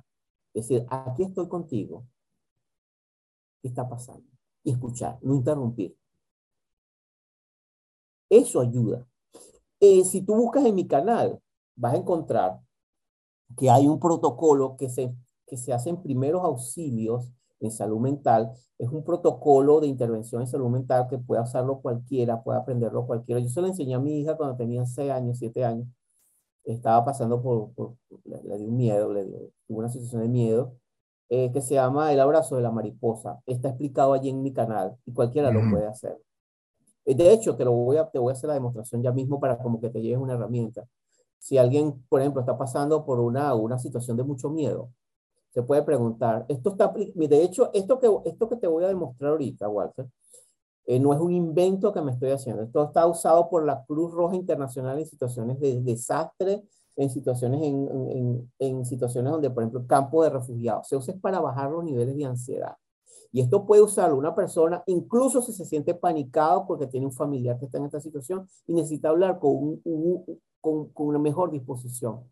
Es 0.55 0.68
decir, 0.68 0.87
aquí 0.89 1.24
estoy 1.24 1.49
contigo. 1.49 2.07
¿Qué 3.61 3.68
está 3.68 3.87
pasando? 3.87 4.26
Y 4.64 4.72
escuchar, 4.72 5.18
no 5.20 5.34
interrumpir. 5.34 5.95
Eso 8.30 8.61
ayuda. 8.61 9.07
Eh, 9.81 10.05
si 10.05 10.22
tú 10.22 10.35
buscas 10.35 10.64
en 10.64 10.74
mi 10.74 10.87
canal, 10.87 11.41
vas 11.77 11.95
a 11.95 11.97
encontrar 11.99 12.61
que 13.57 13.70
hay 13.70 13.87
un 13.89 14.01
protocolo 14.01 14.77
que 14.77 14.89
se, 14.89 15.14
que 15.47 15.57
se 15.57 15.72
hace 15.72 15.91
en 15.91 16.03
primeros 16.03 16.45
auxilios 16.45 17.31
en 17.61 17.70
salud 17.70 18.01
mental. 18.01 18.53
Es 18.79 18.91
un 18.91 19.05
protocolo 19.05 19.81
de 19.81 19.87
intervención 19.87 20.43
en 20.43 20.49
salud 20.49 20.68
mental 20.68 21.07
que 21.09 21.18
puede 21.18 21.43
usarlo 21.43 21.81
cualquiera, 21.81 22.43
puede 22.43 22.59
aprenderlo 22.59 23.07
cualquiera. 23.07 23.41
Yo 23.41 23.49
se 23.49 23.61
lo 23.61 23.68
enseñé 23.68 23.95
a 23.95 23.99
mi 23.99 24.20
hija 24.20 24.37
cuando 24.37 24.57
tenía 24.57 24.85
6 24.87 25.11
años, 25.11 25.39
7 25.39 25.64
años. 25.64 25.89
Estaba 26.64 27.05
pasando 27.05 27.43
por, 27.43 27.70
le, 28.24 28.59
dio 28.59 28.68
un 28.68 28.77
miedo, 28.77 29.12
le 29.12 29.24
dio, 29.24 29.39
tuvo 29.66 29.79
una 29.79 29.89
situación 29.89 30.22
de 30.22 30.29
miedo, 30.29 30.74
eh, 31.29 31.53
que 31.53 31.61
se 31.61 31.74
llama 31.74 32.12
El 32.12 32.20
abrazo 32.20 32.57
de 32.57 32.62
la 32.62 32.70
mariposa. 32.72 33.41
Está 33.47 33.68
explicado 33.68 34.12
allí 34.14 34.31
en 34.31 34.43
mi 34.43 34.53
canal 34.53 34.97
y 35.07 35.12
cualquiera 35.12 35.51
lo 35.51 35.61
puede 35.70 35.87
hacer. 35.87 36.18
Eh, 37.07 37.14
de 37.14 37.32
hecho, 37.32 37.57
te, 37.57 37.64
lo 37.64 37.72
voy 37.72 37.96
a, 37.96 38.11
te 38.11 38.18
voy 38.18 38.30
a 38.30 38.34
hacer 38.34 38.48
la 38.48 38.54
demostración 38.54 39.02
ya 39.02 39.12
mismo 39.12 39.40
para 39.40 39.57
como 39.59 39.80
que 39.80 39.88
te 39.88 40.02
lleves 40.02 40.18
una 40.18 40.34
herramienta. 40.34 40.86
Si 41.38 41.57
alguien, 41.57 42.04
por 42.09 42.20
ejemplo, 42.20 42.40
está 42.40 42.59
pasando 42.59 43.04
por 43.07 43.20
una, 43.20 43.54
una 43.54 43.78
situación 43.78 44.16
de 44.16 44.24
mucho 44.24 44.50
miedo, 44.50 44.90
se 45.50 45.62
puede 45.62 45.82
preguntar, 45.82 46.44
esto 46.48 46.70
está, 46.70 46.92
de 46.92 47.42
hecho, 47.42 47.70
esto 47.72 47.98
que, 47.98 48.11
esto 48.28 48.48
que 48.48 48.57
te 48.57 48.66
voy 48.66 48.84
a 48.84 48.88
demostrar 48.88 49.30
ahorita, 49.30 49.68
Walter, 49.68 50.07
eh, 50.86 51.00
no 51.00 51.14
es 51.14 51.20
un 51.20 51.32
invento 51.32 51.92
que 51.92 52.02
me 52.02 52.12
estoy 52.12 52.30
haciendo. 52.30 52.62
Esto 52.62 52.84
está 52.84 53.07
usado 53.07 53.48
por 53.48 53.64
la 53.64 53.84
Cruz 53.86 54.12
Roja 54.12 54.36
Internacional 54.36 54.98
en 54.98 55.07
situaciones 55.07 55.59
de 55.61 55.80
desastre 55.80 56.64
en 56.96 57.11
situaciones, 57.11 57.62
en, 57.62 57.88
en, 58.11 58.52
en 58.59 58.84
situaciones 58.86 59.30
donde, 59.30 59.50
por 59.50 59.62
ejemplo, 59.62 59.86
campo 59.86 60.24
de 60.24 60.30
refugiados 60.30 60.88
se 60.88 60.96
usa 60.96 61.14
para 61.20 61.40
bajar 61.40 61.70
los 61.70 61.84
niveles 61.84 62.16
de 62.16 62.24
ansiedad. 62.24 62.74
Y 63.33 63.41
esto 63.41 63.66
puede 63.66 63.83
usarlo 63.83 64.16
una 64.16 64.35
persona, 64.35 64.83
incluso 64.87 65.43
si 65.43 65.53
se 65.53 65.64
siente 65.64 65.95
panicado 65.95 66.66
porque 66.66 66.87
tiene 66.87 67.07
un 67.07 67.12
familiar 67.12 67.59
que 67.59 67.66
está 67.66 67.79
en 67.79 67.87
esta 67.87 68.01
situación 68.01 68.49
y 68.66 68.74
necesita 68.74 69.09
hablar 69.09 69.39
con, 69.39 69.81
un, 69.85 70.41
con, 70.61 70.89
con 70.91 71.07
una 71.09 71.18
mejor 71.18 71.51
disposición. 71.51 72.24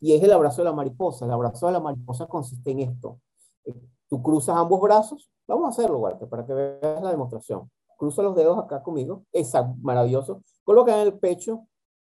Y 0.00 0.14
es 0.14 0.22
el 0.22 0.32
abrazo 0.32 0.62
de 0.62 0.66
la 0.66 0.72
mariposa. 0.72 1.24
El 1.24 1.32
abrazo 1.32 1.66
de 1.66 1.72
la 1.72 1.80
mariposa 1.80 2.26
consiste 2.26 2.70
en 2.70 2.80
esto. 2.80 3.20
Eh, 3.64 3.74
tú 4.08 4.22
cruzas 4.22 4.56
ambos 4.56 4.80
brazos. 4.80 5.30
Vamos 5.46 5.66
a 5.66 5.68
hacerlo, 5.70 5.98
Walter, 5.98 6.28
para 6.28 6.46
que 6.46 6.52
veas 6.52 7.02
la 7.02 7.10
demostración. 7.10 7.70
Cruza 7.96 8.22
los 8.22 8.36
dedos 8.36 8.58
acá 8.58 8.82
conmigo. 8.82 9.24
Es 9.32 9.52
maravilloso. 9.82 10.42
Coloca 10.64 10.94
en 10.94 11.06
el 11.06 11.18
pecho. 11.18 11.66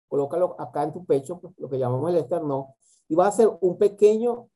Colócalo 0.07 0.55
acá 0.59 0.83
en 0.83 0.93
tu 0.93 1.03
pecho, 1.05 1.39
pues, 1.39 1.53
lo 1.57 1.67
que 1.67 1.79
llamamos 1.79 2.09
el 2.09 2.17
esterno. 2.17 2.75
Y 3.09 3.15
va 3.15 3.25
a 3.25 3.29
hacer 3.29 3.49
un 3.61 3.77
pequeño, 3.77 4.47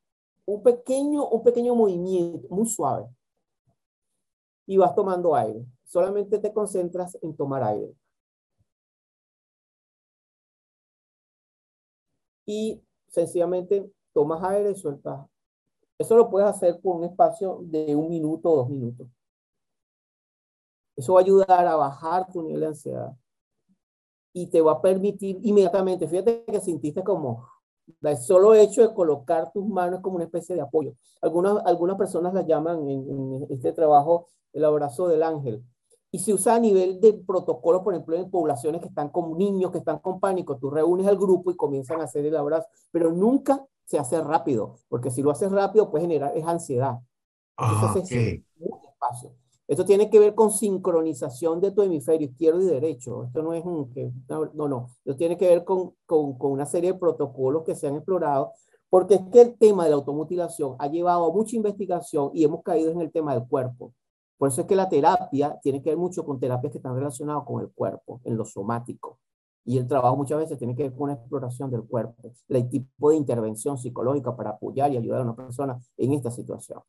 un 0.45 0.61
pequeño, 0.61 1.27
un 1.27 1.43
pequeño 1.43 1.75
movimiento 1.75 2.47
muy 2.49 2.67
suave. 2.67 3.07
Y 4.67 4.77
vas 4.77 4.93
tomando 4.93 5.35
aire. 5.35 5.65
Solamente 5.83 6.37
te 6.37 6.53
concentras 6.53 7.17
en 7.21 7.35
tomar 7.35 7.63
aire. 7.63 7.95
Y 12.45 12.81
sencillamente 13.07 13.91
tomas 14.13 14.43
aire 14.43 14.71
y 14.71 14.75
sueltas. 14.75 15.25
Eso 15.97 16.15
lo 16.15 16.29
puedes 16.29 16.47
hacer 16.49 16.79
por 16.79 16.97
un 16.97 17.05
espacio 17.05 17.59
de 17.63 17.95
un 17.95 18.09
minuto 18.09 18.51
o 18.51 18.57
dos 18.57 18.69
minutos. 18.69 19.07
Eso 20.95 21.13
va 21.13 21.21
a 21.21 21.23
ayudar 21.23 21.67
a 21.67 21.75
bajar 21.75 22.31
tu 22.31 22.43
nivel 22.43 22.61
de 22.61 22.67
ansiedad 22.67 23.17
y 24.33 24.47
te 24.47 24.61
va 24.61 24.73
a 24.73 24.81
permitir 24.81 25.39
inmediatamente, 25.41 26.07
fíjate 26.07 26.45
que 26.45 26.59
sintiste 26.59 27.03
como 27.03 27.47
el 28.01 28.17
solo 28.17 28.53
hecho 28.53 28.81
de 28.81 28.93
colocar 28.93 29.51
tus 29.51 29.65
manos 29.65 30.01
como 30.01 30.15
una 30.15 30.25
especie 30.25 30.55
de 30.55 30.61
apoyo. 30.61 30.93
Algunas, 31.21 31.65
algunas 31.65 31.97
personas 31.97 32.33
la 32.33 32.41
llaman 32.43 32.87
en, 32.89 33.09
en 33.09 33.47
este 33.49 33.71
trabajo 33.73 34.27
el 34.53 34.65
abrazo 34.65 35.07
del 35.07 35.23
ángel 35.23 35.63
y 36.11 36.19
se 36.19 36.33
usa 36.33 36.55
a 36.55 36.59
nivel 36.59 36.99
de 37.01 37.13
protocolo, 37.13 37.83
por 37.83 37.93
ejemplo, 37.93 38.15
en 38.15 38.29
poblaciones 38.29 38.81
que 38.81 38.87
están 38.87 39.09
con 39.09 39.37
niños, 39.37 39.71
que 39.71 39.79
están 39.79 39.99
con 39.99 40.19
pánico. 40.19 40.57
Tú 40.57 40.69
reúnes 40.69 41.07
al 41.07 41.17
grupo 41.17 41.51
y 41.51 41.55
comienzan 41.55 42.01
a 42.01 42.05
hacer 42.05 42.25
el 42.25 42.35
abrazo, 42.35 42.67
pero 42.91 43.11
nunca 43.11 43.65
se 43.85 43.99
hace 43.99 44.19
rápido, 44.21 44.75
porque 44.89 45.11
si 45.11 45.21
lo 45.21 45.31
haces 45.31 45.51
rápido 45.51 45.89
puede 45.89 46.05
generar 46.05 46.35
es 46.35 46.45
ansiedad. 46.45 46.99
Ah, 47.57 47.93
okay. 47.97 48.43
Esto 49.67 49.83
tiene 49.83 50.09
que 50.09 50.19
ver 50.19 50.33
con 50.33 50.51
sincronización 50.51 51.59
de 51.59 51.71
tu 51.71 51.81
hemisferio 51.81 52.27
izquierdo 52.27 52.61
y 52.61 52.65
derecho. 52.65 53.25
Esto 53.25 53.43
no 53.43 53.53
es 53.53 53.65
un... 53.65 53.91
No, 54.53 54.67
no. 54.67 54.91
Esto 55.03 55.17
tiene 55.17 55.37
que 55.37 55.47
ver 55.47 55.65
con, 55.65 55.93
con, 56.05 56.37
con 56.37 56.51
una 56.51 56.65
serie 56.65 56.93
de 56.93 56.99
protocolos 56.99 57.63
que 57.63 57.75
se 57.75 57.87
han 57.87 57.95
explorado, 57.95 58.53
porque 58.89 59.15
es 59.15 59.21
que 59.31 59.41
el 59.41 59.57
tema 59.57 59.83
de 59.83 59.89
la 59.89 59.97
automutilación 59.97 60.75
ha 60.79 60.87
llevado 60.87 61.25
a 61.25 61.33
mucha 61.33 61.57
investigación 61.57 62.31
y 62.33 62.45
hemos 62.45 62.63
caído 62.63 62.91
en 62.91 63.01
el 63.01 63.11
tema 63.11 63.33
del 63.33 63.45
cuerpo. 63.45 63.93
Por 64.37 64.49
eso 64.49 64.61
es 64.61 64.67
que 64.67 64.75
la 64.75 64.87
terapia 64.87 65.59
tiene 65.61 65.81
que 65.81 65.89
ver 65.89 65.97
mucho 65.97 66.23
con 66.23 66.39
terapias 66.39 66.71
que 66.71 66.77
están 66.77 66.95
relacionadas 66.95 67.43
con 67.43 67.61
el 67.61 67.71
cuerpo, 67.71 68.21
en 68.23 68.37
lo 68.37 68.45
somático. 68.45 69.19
Y 69.65 69.77
el 69.77 69.87
trabajo 69.87 70.15
muchas 70.15 70.37
veces 70.37 70.57
tiene 70.57 70.75
que 70.75 70.83
ver 70.83 70.93
con 70.93 71.03
una 71.03 71.13
exploración 71.13 71.69
del 71.69 71.83
cuerpo, 71.83 72.31
el 72.47 72.69
tipo 72.69 73.09
de 73.09 73.17
intervención 73.17 73.77
psicológica 73.77 74.33
para 74.33 74.51
apoyar 74.51 74.93
y 74.93 74.97
ayudar 74.97 75.21
a 75.21 75.23
una 75.23 75.35
persona 75.35 75.77
en 75.97 76.13
esta 76.13 76.31
situación. 76.31 76.79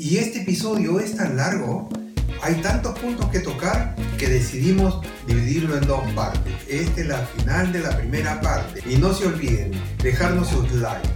Y 0.00 0.16
este 0.16 0.40
episodio 0.40 0.98
es 0.98 1.14
tan 1.14 1.36
largo, 1.36 1.86
hay 2.40 2.54
tantos 2.62 2.98
puntos 2.98 3.28
que 3.28 3.40
tocar 3.40 3.94
que 4.16 4.28
decidimos 4.28 5.04
dividirlo 5.26 5.76
en 5.76 5.86
dos 5.86 6.00
partes. 6.14 6.54
Esta 6.66 7.02
es 7.02 7.06
la 7.06 7.18
final 7.18 7.70
de 7.70 7.80
la 7.80 7.98
primera 7.98 8.40
parte. 8.40 8.82
Y 8.88 8.96
no 8.96 9.12
se 9.12 9.26
olviden 9.26 9.72
dejarnos 10.02 10.48
sus 10.48 10.72
like, 10.72 11.06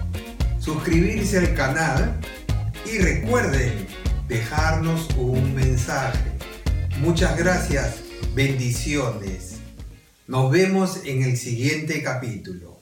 suscribirse 0.59 1.39
al 1.39 1.55
canal 1.55 2.20
y 2.85 2.99
recuerden 2.99 3.87
dejarnos 4.28 5.09
un 5.16 5.55
mensaje. 5.55 6.32
Muchas 6.99 7.39
gracias, 7.39 8.01
bendiciones. 8.35 9.61
Nos 10.26 10.51
vemos 10.51 11.01
en 11.07 11.22
el 11.22 11.39
siguiente 11.39 12.03
capítulo. 12.03 12.74